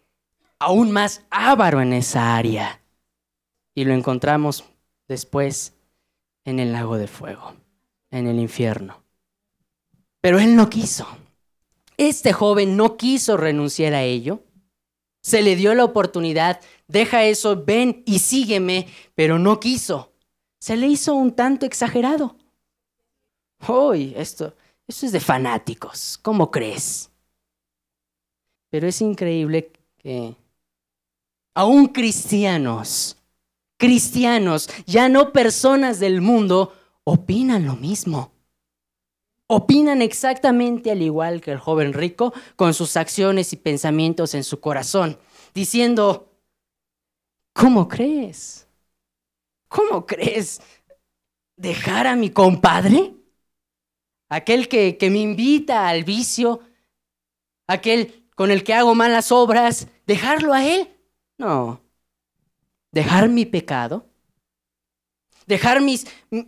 aún 0.58 0.90
más 0.90 1.24
avaro 1.30 1.80
en 1.80 1.92
esa 1.92 2.34
área. 2.34 2.82
Y 3.76 3.84
lo 3.84 3.94
encontramos 3.94 4.64
después 5.06 5.73
en 6.44 6.60
el 6.60 6.72
lago 6.72 6.96
de 6.96 7.06
fuego, 7.06 7.54
en 8.10 8.26
el 8.26 8.38
infierno. 8.38 9.02
Pero 10.20 10.38
él 10.38 10.56
no 10.56 10.70
quiso. 10.70 11.06
Este 11.96 12.32
joven 12.32 12.76
no 12.76 12.96
quiso 12.96 13.36
renunciar 13.36 13.94
a 13.94 14.02
ello. 14.02 14.42
Se 15.20 15.42
le 15.42 15.56
dio 15.56 15.74
la 15.74 15.84
oportunidad, 15.84 16.60
deja 16.86 17.24
eso, 17.24 17.64
ven 17.64 18.02
y 18.06 18.18
sígueme, 18.18 18.88
pero 19.14 19.38
no 19.38 19.58
quiso. 19.60 20.12
Se 20.58 20.76
le 20.76 20.86
hizo 20.86 21.14
un 21.14 21.32
tanto 21.32 21.66
exagerado. 21.66 22.36
Hoy, 23.66 24.12
esto, 24.16 24.54
esto 24.86 25.06
es 25.06 25.12
de 25.12 25.20
fanáticos, 25.20 26.18
¿cómo 26.20 26.50
crees? 26.50 27.10
Pero 28.68 28.88
es 28.88 29.00
increíble 29.00 29.72
que 29.98 30.34
aún 31.54 31.86
cristianos, 31.86 33.16
cristianos, 33.84 34.68
ya 34.86 35.08
no 35.08 35.32
personas 35.32 36.00
del 36.00 36.20
mundo, 36.20 36.72
opinan 37.04 37.66
lo 37.66 37.76
mismo 37.76 38.34
opinan 39.46 40.02
exactamente 40.02 40.90
al 40.90 41.02
igual 41.02 41.40
que 41.40 41.52
el 41.52 41.58
joven 41.58 41.92
rico 41.92 42.32
con 42.56 42.74
sus 42.74 42.96
acciones 42.96 43.52
y 43.52 43.56
pensamientos 43.56 44.34
en 44.34 44.44
su 44.44 44.60
corazón, 44.60 45.18
diciendo, 45.54 46.32
¿cómo 47.52 47.88
crees? 47.88 48.66
¿Cómo 49.68 50.06
crees 50.06 50.60
dejar 51.56 52.06
a 52.06 52.16
mi 52.16 52.30
compadre? 52.30 53.14
Aquel 54.28 54.68
que, 54.68 54.96
que 54.96 55.10
me 55.10 55.18
invita 55.18 55.88
al 55.88 56.04
vicio, 56.04 56.60
aquel 57.66 58.28
con 58.34 58.50
el 58.50 58.64
que 58.64 58.74
hago 58.74 58.94
malas 58.94 59.30
obras, 59.30 59.86
dejarlo 60.06 60.52
a 60.52 60.64
él. 60.66 60.88
No, 61.38 61.80
dejar 62.94 63.28
mi 63.28 63.44
pecado 63.44 64.06
dejar 65.46 65.80
mis, 65.80 66.06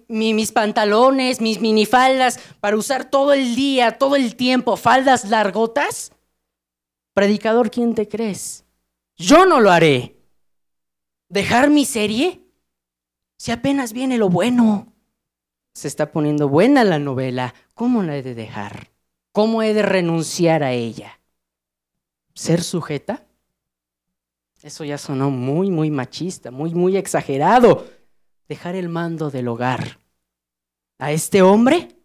mis 0.09 0.53
pantalones, 0.53 1.41
mis 1.41 1.61
minifaldas 1.61 2.39
para 2.61 2.77
usar 2.77 3.11
todo 3.11 3.33
el 3.33 3.55
día, 3.55 3.99
todo 3.99 4.17
el 4.17 4.37
tiempo, 4.37 4.77
faldas 4.77 5.29
largotas? 5.29 6.13
Predicador, 7.15 7.71
¿quién 7.71 7.95
te 7.95 8.09
crees? 8.09 8.65
Yo 9.17 9.47
no 9.47 9.61
lo 9.61 9.71
haré. 9.71 10.17
¿Dejar 11.29 11.71
mi 11.71 11.85
serie? 11.85 12.43
Si 13.39 13.51
apenas 13.51 13.93
viene 13.93 14.19
lo 14.19 14.29
bueno. 14.29 14.93
Se 15.75 15.89
está 15.89 16.11
poniendo 16.13 16.49
buena 16.49 16.85
la 16.85 16.99
novela. 16.99 17.55
¿Cómo 17.75 18.03
la 18.03 18.17
he 18.17 18.23
de 18.23 18.35
dejar? 18.35 18.91
¿Cómo 19.33 19.63
he 19.63 19.75
de 19.75 19.83
renunciar 19.83 20.63
a 20.63 20.73
ella? 20.73 21.21
¿Ser 22.35 22.63
sujeta? 22.63 23.26
Eso 24.67 24.83
ya 24.83 24.99
sonó 24.99 25.31
muy, 25.31 25.71
muy 25.71 25.93
machista, 25.93 26.51
muy, 26.51 26.75
muy 26.75 26.97
exagerado 26.97 27.87
dejar 28.49 28.75
el 28.75 28.89
mando 28.89 29.31
del 29.31 29.47
hogar 29.47 30.01
a 30.99 31.13
este 31.13 31.41
hombre? 31.41 31.97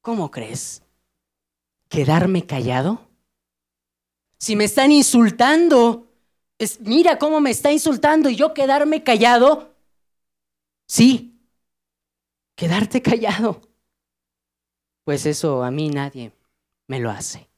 ¿Cómo 0.00 0.30
crees? 0.30 0.84
¿Quedarme 1.88 2.46
callado? 2.46 3.10
Si 4.38 4.54
me 4.54 4.62
están 4.62 4.92
insultando, 4.92 6.06
es, 6.56 6.80
mira 6.82 7.18
cómo 7.18 7.40
me 7.40 7.50
está 7.50 7.72
insultando 7.72 8.30
y 8.30 8.36
yo 8.36 8.54
quedarme 8.54 9.02
callado. 9.02 9.74
Sí, 10.86 11.36
quedarte 12.54 13.02
callado. 13.02 13.60
Pues 15.02 15.26
eso 15.26 15.64
a 15.64 15.72
mí 15.72 15.88
nadie 15.88 16.30
me 16.86 17.00
lo 17.00 17.10
hace. 17.10 17.48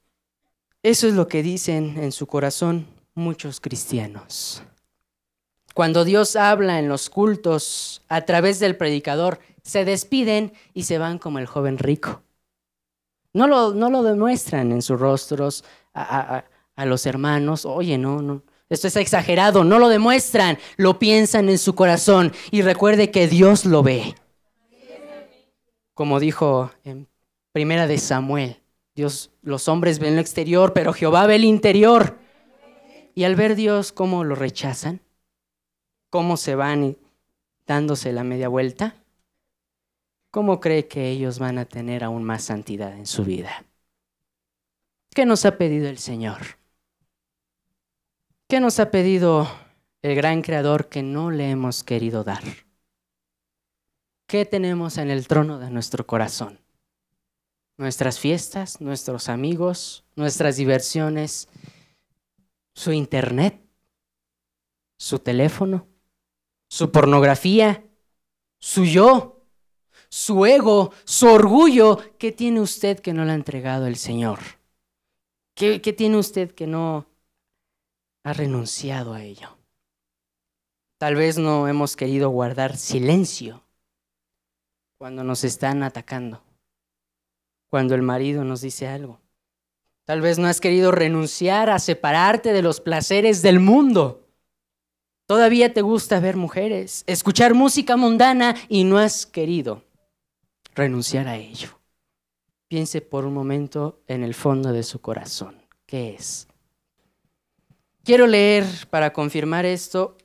Eso 0.82 1.08
es 1.08 1.12
lo 1.12 1.28
que 1.28 1.42
dicen 1.42 1.98
en 1.98 2.10
su 2.10 2.26
corazón 2.26 2.99
muchos 3.14 3.60
cristianos. 3.60 4.62
Cuando 5.74 6.04
Dios 6.04 6.36
habla 6.36 6.78
en 6.78 6.88
los 6.88 7.10
cultos 7.10 8.02
a 8.08 8.22
través 8.22 8.58
del 8.58 8.76
predicador, 8.76 9.38
se 9.62 9.84
despiden 9.84 10.52
y 10.74 10.84
se 10.84 10.98
van 10.98 11.18
como 11.18 11.38
el 11.38 11.46
joven 11.46 11.78
rico. 11.78 12.22
No 13.32 13.46
lo, 13.46 13.72
no 13.72 13.90
lo 13.90 14.02
demuestran 14.02 14.72
en 14.72 14.82
sus 14.82 14.98
rostros 14.98 15.64
a, 15.94 16.44
a 16.74 16.86
los 16.86 17.06
hermanos. 17.06 17.64
Oye, 17.64 17.98
no, 17.98 18.22
no, 18.22 18.42
esto 18.70 18.86
es 18.86 18.96
exagerado. 18.96 19.64
No 19.64 19.78
lo 19.78 19.88
demuestran, 19.88 20.58
lo 20.76 20.98
piensan 20.98 21.48
en 21.48 21.58
su 21.58 21.74
corazón. 21.74 22.32
Y 22.50 22.62
recuerde 22.62 23.10
que 23.10 23.26
Dios 23.26 23.64
lo 23.64 23.82
ve. 23.82 24.14
Como 25.94 26.20
dijo 26.20 26.70
en 26.84 27.08
Primera 27.52 27.86
de 27.86 27.98
Samuel, 27.98 28.62
Dios, 28.94 29.30
los 29.42 29.68
hombres 29.68 29.98
ven 29.98 30.14
lo 30.14 30.20
exterior, 30.20 30.72
pero 30.72 30.92
Jehová 30.92 31.26
ve 31.26 31.36
el 31.36 31.44
interior. 31.44 32.16
Y 33.20 33.24
al 33.24 33.36
ver 33.36 33.54
Dios 33.54 33.92
cómo 33.92 34.24
lo 34.24 34.34
rechazan, 34.34 35.02
cómo 36.08 36.38
se 36.38 36.54
van 36.54 36.96
dándose 37.66 38.14
la 38.14 38.24
media 38.24 38.48
vuelta, 38.48 38.94
¿cómo 40.30 40.58
cree 40.58 40.88
que 40.88 41.10
ellos 41.10 41.38
van 41.38 41.58
a 41.58 41.66
tener 41.66 42.02
aún 42.02 42.24
más 42.24 42.44
santidad 42.44 42.96
en 42.96 43.04
su 43.04 43.22
vida? 43.22 43.66
¿Qué 45.10 45.26
nos 45.26 45.44
ha 45.44 45.58
pedido 45.58 45.90
el 45.90 45.98
Señor? 45.98 46.40
¿Qué 48.48 48.58
nos 48.58 48.80
ha 48.80 48.90
pedido 48.90 49.46
el 50.00 50.14
gran 50.14 50.40
creador 50.40 50.88
que 50.88 51.02
no 51.02 51.30
le 51.30 51.50
hemos 51.50 51.84
querido 51.84 52.24
dar? 52.24 52.42
¿Qué 54.28 54.46
tenemos 54.46 54.96
en 54.96 55.10
el 55.10 55.28
trono 55.28 55.58
de 55.58 55.68
nuestro 55.68 56.06
corazón? 56.06 56.58
Nuestras 57.76 58.18
fiestas, 58.18 58.80
nuestros 58.80 59.28
amigos, 59.28 60.04
nuestras 60.16 60.56
diversiones, 60.56 61.50
su 62.80 62.92
internet, 62.92 63.60
su 64.98 65.18
teléfono, 65.18 65.86
su 66.70 66.90
pornografía, 66.90 67.84
su 68.58 68.86
yo, 68.86 69.44
su 70.08 70.46
ego, 70.46 70.90
su 71.04 71.26
orgullo. 71.28 71.98
¿Qué 72.18 72.32
tiene 72.32 72.58
usted 72.62 72.98
que 72.98 73.12
no 73.12 73.26
le 73.26 73.32
ha 73.32 73.34
entregado 73.34 73.86
el 73.86 73.96
Señor? 73.96 74.38
¿Qué, 75.54 75.78
tiene 75.92 76.16
usted 76.16 76.52
que 76.52 76.66
no 76.66 77.06
ha 78.24 78.32
renunciado 78.32 79.12
a 79.12 79.22
ello? 79.22 79.58
Tal 80.96 81.16
vez 81.16 81.36
no 81.36 81.68
hemos 81.68 81.96
querido 81.96 82.30
guardar 82.30 82.78
silencio 82.78 83.62
cuando 84.96 85.22
nos 85.22 85.44
están 85.44 85.82
atacando, 85.82 86.42
cuando 87.68 87.94
el 87.94 88.00
marido 88.00 88.42
nos 88.42 88.62
dice 88.62 88.88
algo. 88.88 89.19
Tal 90.10 90.22
vez 90.22 90.40
no 90.40 90.48
has 90.48 90.60
querido 90.60 90.90
renunciar 90.90 91.70
a 91.70 91.78
separarte 91.78 92.52
de 92.52 92.62
los 92.62 92.80
placeres 92.80 93.42
del 93.42 93.60
mundo. 93.60 94.26
Todavía 95.26 95.72
te 95.72 95.82
gusta 95.82 96.18
ver 96.18 96.34
mujeres, 96.34 97.04
escuchar 97.06 97.54
música 97.54 97.96
mundana 97.96 98.56
y 98.68 98.82
no 98.82 98.98
has 98.98 99.24
querido 99.24 99.84
renunciar 100.74 101.28
a 101.28 101.36
ello. 101.36 101.78
Piense 102.66 103.02
por 103.02 103.24
un 103.24 103.34
momento 103.34 104.02
en 104.08 104.24
el 104.24 104.34
fondo 104.34 104.72
de 104.72 104.82
su 104.82 105.00
corazón. 105.00 105.64
¿Qué 105.86 106.16
es? 106.16 106.48
Quiero 108.02 108.26
leer 108.26 108.64
para 108.90 109.12
confirmar 109.12 109.64
esto 109.64 110.16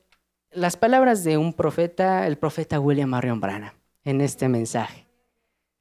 las 0.50 0.76
palabras 0.76 1.22
de 1.22 1.36
un 1.36 1.52
profeta, 1.52 2.26
el 2.26 2.38
profeta 2.38 2.80
William 2.80 3.10
Marion 3.10 3.40
Branham, 3.40 3.74
en 4.02 4.20
este 4.20 4.48
mensaje. 4.48 5.06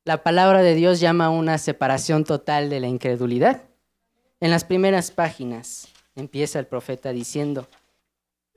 La 0.03 0.21
palabra 0.21 0.61
de 0.61 0.75
Dios 0.75 0.99
llama 0.99 1.25
a 1.25 1.29
una 1.31 1.57
separación 1.57 2.23
total 2.23 2.69
de 2.69 2.79
la 2.81 2.87
incredulidad. 2.87 3.63
En 4.45 4.51
las 4.51 4.63
primeras 4.63 5.09
páginas 5.09 5.87
empieza 6.15 6.59
el 6.59 6.67
profeta 6.67 7.11
diciendo, 7.11 7.67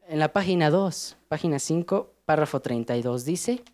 en 0.06 0.18
la 0.18 0.34
página 0.34 0.68
2, 0.68 1.16
página 1.28 1.58
5, 1.58 2.12
párrafo 2.26 2.60
32, 2.60 3.24
dice, 3.24 3.64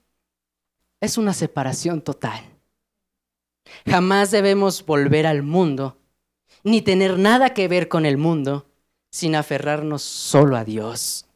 es 1.00 1.18
una 1.18 1.32
separación 1.32 2.02
total. 2.02 2.40
Jamás 3.84 4.30
debemos 4.30 4.86
volver 4.86 5.26
al 5.26 5.42
mundo, 5.42 5.98
ni 6.62 6.82
tener 6.82 7.18
nada 7.18 7.52
que 7.52 7.66
ver 7.66 7.88
con 7.88 8.06
el 8.06 8.16
mundo, 8.16 8.70
sin 9.10 9.34
aferrarnos 9.34 10.02
solo 10.02 10.56
a 10.56 10.62
Dios. 10.62 11.26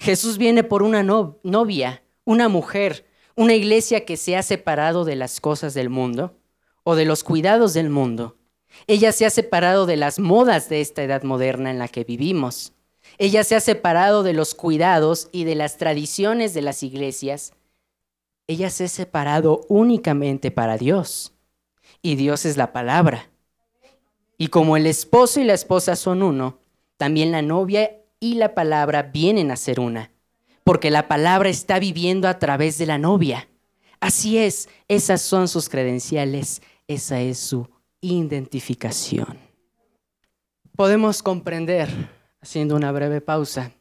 Jesús 0.00 0.38
viene 0.38 0.64
por 0.64 0.82
una 0.82 1.02
novia, 1.02 2.02
una 2.24 2.48
mujer, 2.48 3.04
una 3.36 3.52
iglesia 3.52 4.06
que 4.06 4.16
se 4.16 4.38
ha 4.38 4.42
separado 4.42 5.04
de 5.04 5.16
las 5.16 5.38
cosas 5.38 5.74
del 5.74 5.90
mundo 5.90 6.34
o 6.82 6.94
de 6.94 7.04
los 7.04 7.22
cuidados 7.24 7.74
del 7.74 7.90
mundo. 7.90 8.38
Ella 8.86 9.12
se 9.12 9.26
ha 9.26 9.30
separado 9.30 9.86
de 9.86 9.96
las 9.96 10.18
modas 10.18 10.68
de 10.68 10.80
esta 10.80 11.02
edad 11.02 11.22
moderna 11.22 11.70
en 11.70 11.78
la 11.78 11.88
que 11.88 12.04
vivimos. 12.04 12.72
Ella 13.18 13.44
se 13.44 13.54
ha 13.54 13.60
separado 13.60 14.22
de 14.22 14.32
los 14.32 14.54
cuidados 14.54 15.28
y 15.32 15.44
de 15.44 15.54
las 15.54 15.76
tradiciones 15.76 16.54
de 16.54 16.62
las 16.62 16.82
iglesias. 16.82 17.52
Ella 18.46 18.70
se 18.70 18.84
ha 18.84 18.88
separado 18.88 19.60
únicamente 19.68 20.50
para 20.50 20.76
Dios 20.76 21.32
y 22.00 22.16
Dios 22.16 22.44
es 22.44 22.56
la 22.56 22.72
palabra. 22.72 23.30
Y 24.38 24.48
como 24.48 24.76
el 24.76 24.86
esposo 24.86 25.40
y 25.40 25.44
la 25.44 25.54
esposa 25.54 25.94
son 25.94 26.22
uno, 26.22 26.58
también 26.96 27.30
la 27.30 27.42
novia 27.42 27.98
y 28.18 28.34
la 28.34 28.54
palabra 28.54 29.02
vienen 29.02 29.50
a 29.50 29.56
ser 29.56 29.78
una, 29.78 30.10
porque 30.64 30.90
la 30.90 31.06
palabra 31.06 31.48
está 31.48 31.78
viviendo 31.78 32.28
a 32.28 32.38
través 32.38 32.78
de 32.78 32.86
la 32.86 32.98
novia. 32.98 33.48
Así 34.00 34.38
es, 34.38 34.68
esas 34.88 35.22
son 35.22 35.46
sus 35.46 35.68
credenciales, 35.68 36.62
esa 36.88 37.20
es 37.20 37.38
su 37.38 37.71
identificación. 38.02 39.38
Podemos 40.76 41.22
comprender, 41.22 41.88
haciendo 42.40 42.76
una 42.76 42.92
breve 42.92 43.20
pausa, 43.20 43.72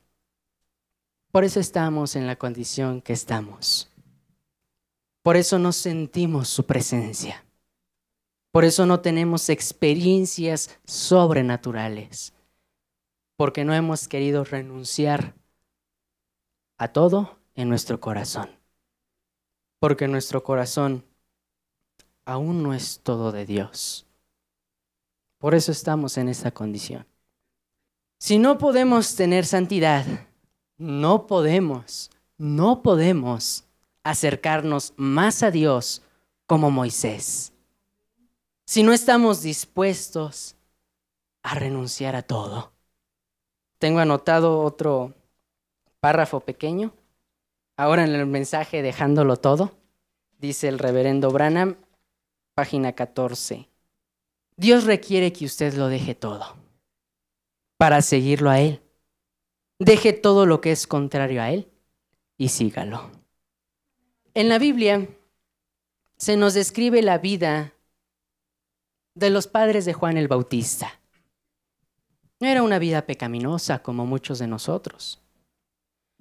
por 1.32 1.44
eso 1.44 1.60
estamos 1.60 2.16
en 2.16 2.28
la 2.28 2.36
condición 2.36 3.02
que 3.02 3.14
estamos. 3.14 3.90
Por 5.24 5.38
eso 5.38 5.60
no 5.60 5.72
sentimos 5.72 6.50
su 6.50 6.66
presencia. 6.66 7.44
Por 8.52 8.64
eso 8.64 8.86
no 8.86 9.00
tenemos 9.00 9.50
experiencias 9.50 10.78
sobrenaturales, 10.86 12.34
porque 13.38 13.64
no 13.64 13.74
hemos 13.74 14.08
querido 14.08 14.44
renunciar 14.44 15.34
a 16.78 16.90
todo 16.90 17.40
en 17.56 17.70
nuestro 17.70 18.00
corazón, 18.02 18.50
porque 19.80 20.08
nuestro 20.08 20.44
corazón 20.44 21.06
aún 22.26 22.62
no 22.62 22.74
es 22.74 23.00
todo 23.02 23.32
de 23.32 23.46
Dios. 23.46 24.06
Por 25.42 25.54
eso 25.54 25.74
estamos 25.74 26.18
en 26.18 26.30
esta 26.30 26.52
condición. 26.52 27.06
Si 28.18 28.40
no 28.40 28.58
podemos 28.58 29.16
tener 29.18 29.46
santidad, 29.46 30.06
no 30.78 31.28
podemos, 31.28 32.10
no 32.38 32.82
podemos 32.82 33.66
acercarnos 34.04 34.94
más 34.96 35.44
a 35.44 35.52
Dios 35.52 36.02
como 36.46 36.72
Moisés 36.72 37.52
si 38.72 38.84
no 38.84 38.94
estamos 38.94 39.42
dispuestos 39.42 40.56
a 41.44 41.56
renunciar 41.56 42.16
a 42.16 42.22
todo. 42.22 42.72
Tengo 43.80 44.00
anotado 44.00 44.62
otro 44.62 45.14
párrafo 46.00 46.40
pequeño. 46.40 46.94
Ahora 47.76 48.06
en 48.06 48.16
el 48.16 48.26
mensaje 48.28 48.82
dejándolo 48.82 49.36
todo, 49.36 49.72
dice 50.40 50.70
el 50.70 50.80
reverendo 50.80 51.32
Branham, 51.32 51.76
página 52.54 52.94
14. 52.94 53.68
Dios 54.62 54.84
requiere 54.84 55.34
que 55.34 55.46
usted 55.46 55.74
lo 55.74 55.88
deje 55.88 56.14
todo 56.14 56.56
para 57.78 58.04
seguirlo 58.04 58.52
a 58.52 58.60
Él. 58.60 58.80
Deje 59.80 60.14
todo 60.14 60.46
lo 60.46 60.62
que 60.62 60.72
es 60.72 60.86
contrario 60.86 61.42
a 61.42 61.50
Él 61.50 61.68
y 62.38 62.50
sígalo. 62.50 63.10
En 64.36 64.50
la 64.50 64.60
Biblia 64.60 65.10
se 66.16 66.38
nos 66.38 66.54
describe 66.54 67.02
la 67.02 67.18
vida 67.18 67.74
de 69.16 69.32
los 69.32 69.48
padres 69.48 69.86
de 69.86 69.94
Juan 69.94 70.16
el 70.16 70.28
Bautista. 70.28 71.02
No 72.40 72.48
era 72.48 72.62
una 72.62 72.78
vida 72.78 73.08
pecaminosa 73.08 73.82
como 73.82 74.06
muchos 74.06 74.38
de 74.38 74.46
nosotros. 74.46 75.24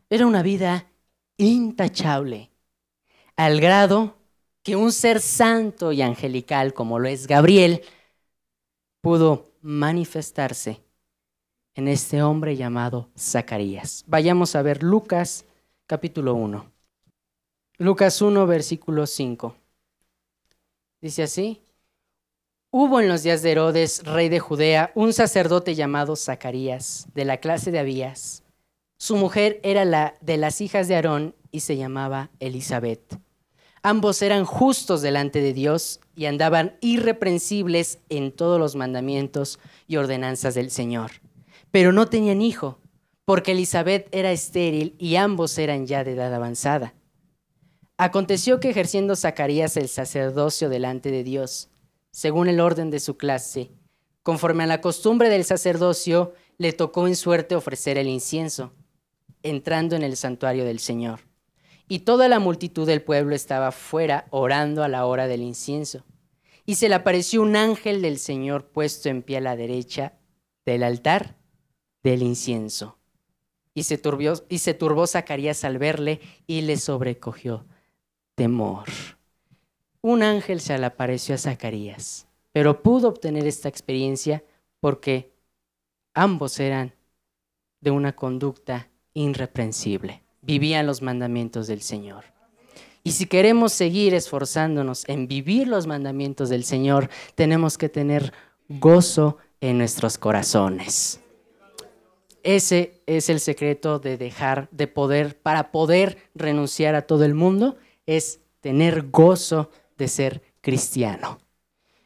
Era 0.08 0.26
una 0.26 0.42
vida 0.42 0.90
intachable, 1.36 2.50
al 3.36 3.60
grado 3.60 4.16
que 4.62 4.76
un 4.76 4.92
ser 4.92 5.20
santo 5.20 5.92
y 5.92 6.00
angelical 6.00 6.72
como 6.72 6.98
lo 6.98 7.06
es 7.06 7.26
Gabriel 7.26 7.82
pudo 9.00 9.52
manifestarse 9.62 10.82
en 11.74 11.88
este 11.88 12.22
hombre 12.22 12.56
llamado 12.56 13.10
Zacarías. 13.18 14.04
Vayamos 14.06 14.56
a 14.56 14.62
ver 14.62 14.82
Lucas 14.82 15.44
capítulo 15.86 16.34
1. 16.34 16.70
Lucas 17.78 18.20
1 18.20 18.46
versículo 18.46 19.06
5. 19.06 19.56
Dice 21.00 21.22
así, 21.22 21.62
Hubo 22.72 23.00
en 23.00 23.08
los 23.08 23.24
días 23.24 23.42
de 23.42 23.50
Herodes, 23.50 24.04
rey 24.04 24.28
de 24.28 24.38
Judea, 24.38 24.92
un 24.94 25.12
sacerdote 25.12 25.74
llamado 25.74 26.14
Zacarías, 26.14 27.08
de 27.14 27.24
la 27.24 27.38
clase 27.38 27.72
de 27.72 27.80
Abías. 27.80 28.44
Su 28.96 29.16
mujer 29.16 29.58
era 29.64 29.84
la 29.84 30.14
de 30.20 30.36
las 30.36 30.60
hijas 30.60 30.86
de 30.86 30.94
Aarón 30.94 31.34
y 31.50 31.60
se 31.60 31.76
llamaba 31.76 32.30
Elizabeth. 32.38 33.18
Ambos 33.82 34.20
eran 34.20 34.44
justos 34.44 35.00
delante 35.00 35.40
de 35.40 35.54
Dios 35.54 36.00
y 36.14 36.26
andaban 36.26 36.76
irreprensibles 36.82 37.98
en 38.10 38.30
todos 38.30 38.60
los 38.60 38.76
mandamientos 38.76 39.58
y 39.86 39.96
ordenanzas 39.96 40.54
del 40.54 40.70
Señor. 40.70 41.12
Pero 41.70 41.92
no 41.92 42.06
tenían 42.06 42.42
hijo, 42.42 42.78
porque 43.24 43.52
Elizabeth 43.52 44.08
era 44.14 44.32
estéril 44.32 44.96
y 44.98 45.16
ambos 45.16 45.56
eran 45.56 45.86
ya 45.86 46.04
de 46.04 46.12
edad 46.12 46.34
avanzada. 46.34 46.94
Aconteció 47.96 48.60
que 48.60 48.70
ejerciendo 48.70 49.16
Zacarías 49.16 49.76
el 49.78 49.88
sacerdocio 49.88 50.68
delante 50.68 51.10
de 51.10 51.24
Dios, 51.24 51.70
según 52.10 52.48
el 52.48 52.60
orden 52.60 52.90
de 52.90 53.00
su 53.00 53.16
clase. 53.16 53.70
Conforme 54.22 54.64
a 54.64 54.66
la 54.66 54.82
costumbre 54.82 55.30
del 55.30 55.44
sacerdocio, 55.44 56.34
le 56.58 56.74
tocó 56.74 57.06
en 57.06 57.16
suerte 57.16 57.54
ofrecer 57.54 57.96
el 57.96 58.08
incienso, 58.08 58.74
entrando 59.42 59.96
en 59.96 60.02
el 60.02 60.16
santuario 60.16 60.66
del 60.66 60.80
Señor. 60.80 61.29
Y 61.90 61.98
toda 61.98 62.28
la 62.28 62.38
multitud 62.38 62.86
del 62.86 63.02
pueblo 63.02 63.34
estaba 63.34 63.72
fuera 63.72 64.28
orando 64.30 64.84
a 64.84 64.88
la 64.88 65.06
hora 65.06 65.26
del 65.26 65.42
incienso. 65.42 66.04
y 66.64 66.76
se 66.76 66.88
le 66.88 66.94
apareció 66.94 67.42
un 67.42 67.56
ángel 67.56 68.00
del 68.00 68.16
Señor 68.16 68.68
puesto 68.68 69.08
en 69.08 69.22
pie 69.22 69.38
a 69.38 69.40
la 69.40 69.56
derecha 69.56 70.12
del 70.64 70.84
altar 70.84 71.34
del 72.04 72.22
incienso. 72.22 72.96
Y 73.74 73.82
se, 73.82 73.98
turbió, 73.98 74.34
y 74.48 74.58
se 74.58 74.72
turbó 74.72 75.08
Zacarías 75.08 75.64
al 75.64 75.78
verle 75.78 76.20
y 76.46 76.60
le 76.60 76.76
sobrecogió 76.76 77.66
temor. 78.36 78.84
Un 80.00 80.22
ángel 80.22 80.60
se 80.60 80.78
le 80.78 80.86
apareció 80.86 81.34
a 81.34 81.38
Zacarías, 81.38 82.28
pero 82.52 82.84
pudo 82.84 83.08
obtener 83.08 83.48
esta 83.48 83.68
experiencia 83.68 84.44
porque 84.78 85.32
ambos 86.14 86.60
eran 86.60 86.94
de 87.80 87.90
una 87.90 88.14
conducta 88.14 88.90
irreprensible, 89.12 90.22
vivían 90.42 90.86
los 90.86 91.02
mandamientos 91.02 91.66
del 91.66 91.82
Señor. 91.82 92.24
Y 93.02 93.12
si 93.12 93.26
queremos 93.26 93.72
seguir 93.72 94.14
esforzándonos 94.14 95.08
en 95.08 95.26
vivir 95.26 95.68
los 95.68 95.86
mandamientos 95.86 96.48
del 96.48 96.64
Señor, 96.64 97.08
tenemos 97.34 97.78
que 97.78 97.88
tener 97.88 98.32
gozo 98.68 99.38
en 99.60 99.78
nuestros 99.78 100.18
corazones. 100.18 101.20
Ese 102.42 103.02
es 103.06 103.28
el 103.28 103.40
secreto 103.40 103.98
de 103.98 104.16
dejar, 104.16 104.68
de 104.70 104.86
poder, 104.86 105.38
para 105.38 105.70
poder 105.70 106.18
renunciar 106.34 106.94
a 106.94 107.02
todo 107.02 107.24
el 107.24 107.34
mundo, 107.34 107.76
es 108.06 108.40
tener 108.60 109.10
gozo 109.10 109.70
de 109.98 110.08
ser 110.08 110.42
cristiano. 110.60 111.38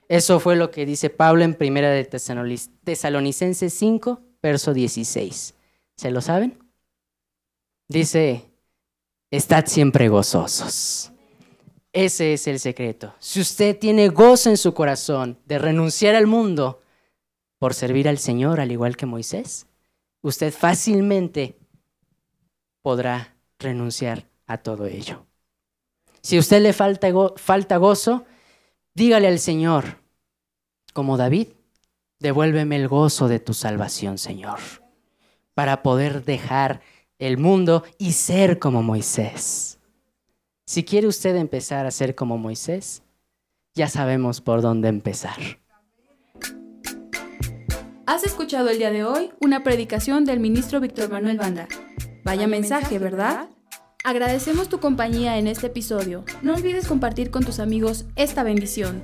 Eso 0.09 0.41
fue 0.41 0.57
lo 0.57 0.70
que 0.70 0.87
dice 0.87 1.11
Pablo 1.11 1.45
en 1.45 1.55
Primera 1.55 1.91
de 1.91 2.05
Tesalonicenses 2.05 3.72
5, 3.72 4.20
verso 4.43 4.74
16. 4.74 5.55
¿Se 5.97 6.11
lo 6.11 6.20
saben? 6.20 6.64
Dice, 7.89 8.51
estad 9.30 9.66
siempre 9.66 10.09
gozosos. 10.09 11.12
Ese 11.93 12.32
es 12.32 12.47
el 12.47 12.59
secreto. 12.59 13.14
Si 13.18 13.41
usted 13.41 13.78
tiene 13.78 14.09
gozo 14.09 14.51
en 14.51 14.57
su 14.57 14.74
corazón 14.74 15.39
de 15.45 15.59
renunciar 15.59 16.14
al 16.14 16.26
mundo 16.26 16.82
por 17.59 17.74
servir 17.74 18.09
al 18.09 18.18
Señor, 18.18 18.61
al 18.61 18.72
igual 18.72 18.97
que 18.97 19.07
Moisés, 19.07 19.66
usted 20.22 20.53
fácilmente 20.53 21.57
podrá 22.82 23.37
renunciar 23.59 24.28
a 24.47 24.59
todo 24.59 24.87
ello. 24.87 25.26
Si 26.20 26.37
a 26.37 26.41
usted 26.41 26.62
le 26.62 26.72
falta, 26.72 27.09
falta 27.37 27.76
gozo, 27.76 28.24
dígale 28.95 29.28
al 29.28 29.39
Señor, 29.39 29.99
como 30.95 31.16
David, 31.16 31.49
devuélveme 32.18 32.76
el 32.76 32.89
gozo 32.89 33.28
de 33.28 33.41
tu 33.41 33.55
salvación, 33.55 34.18
Señor, 34.18 34.59
para 35.55 35.82
poder 35.82 36.24
dejar 36.24 36.80
el 37.19 37.39
mundo 37.39 37.85
y 37.99 38.12
ser 38.12 38.59
como 38.59 38.83
Moisés. 38.83 39.79
Si 40.67 40.85
quiere 40.85 41.07
usted 41.07 41.37
empezar 41.37 41.87
a 41.87 41.91
ser 41.91 42.15
como 42.15 42.39
Moisés, 42.39 43.03
ya 43.75 43.89
sabemos 43.89 44.41
por 44.41 44.62
dónde 44.62 44.89
empezar. 44.89 45.37
Has 48.07 48.25
escuchado 48.25 48.69
el 48.69 48.79
día 48.79 48.91
de 48.91 49.05
hoy 49.05 49.31
una 49.41 49.62
predicación 49.62 50.25
del 50.25 50.41
ministro 50.41 50.81
Víctor 50.81 51.11
Manuel 51.11 51.39
Banda. 51.39 51.69
Vaya 52.25 52.47
mensaje, 52.47 52.99
¿verdad? 52.99 53.49
Agradecemos 54.05 54.69
tu 54.69 54.81
compañía 54.81 55.39
en 55.39 55.47
este 55.47 55.69
episodio. 55.69 56.25
No 56.43 56.55
olvides 56.55 56.87
compartir 56.87 57.31
con 57.31 57.45
tus 57.45 57.59
amigos 57.59 58.07
esta 58.17 58.43
bendición. 58.43 59.03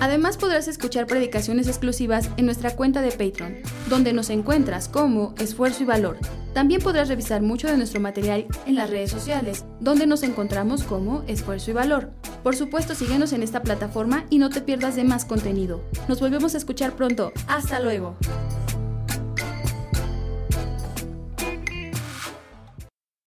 Además 0.00 0.36
podrás 0.36 0.68
escuchar 0.68 1.06
predicaciones 1.06 1.68
exclusivas 1.68 2.30
en 2.36 2.46
nuestra 2.46 2.76
cuenta 2.76 3.02
de 3.02 3.10
Patreon, 3.10 3.56
donde 3.88 4.12
nos 4.12 4.30
encuentras 4.30 4.88
como 4.88 5.34
Esfuerzo 5.38 5.82
y 5.82 5.86
Valor. 5.86 6.18
También 6.54 6.80
podrás 6.80 7.08
revisar 7.08 7.42
mucho 7.42 7.68
de 7.68 7.76
nuestro 7.76 8.00
material 8.00 8.46
en 8.66 8.74
las 8.74 8.90
redes 8.90 9.10
sociales, 9.10 9.64
donde 9.80 10.06
nos 10.06 10.22
encontramos 10.22 10.82
como 10.82 11.22
Esfuerzo 11.26 11.70
y 11.70 11.74
Valor. 11.74 12.12
Por 12.42 12.56
supuesto, 12.56 12.94
síguenos 12.94 13.32
en 13.32 13.42
esta 13.42 13.62
plataforma 13.62 14.24
y 14.30 14.38
no 14.38 14.50
te 14.50 14.60
pierdas 14.60 14.96
de 14.96 15.04
más 15.04 15.24
contenido. 15.24 15.82
Nos 16.08 16.20
volvemos 16.20 16.54
a 16.54 16.58
escuchar 16.58 16.94
pronto. 16.94 17.32
Hasta 17.46 17.80
luego. 17.80 18.16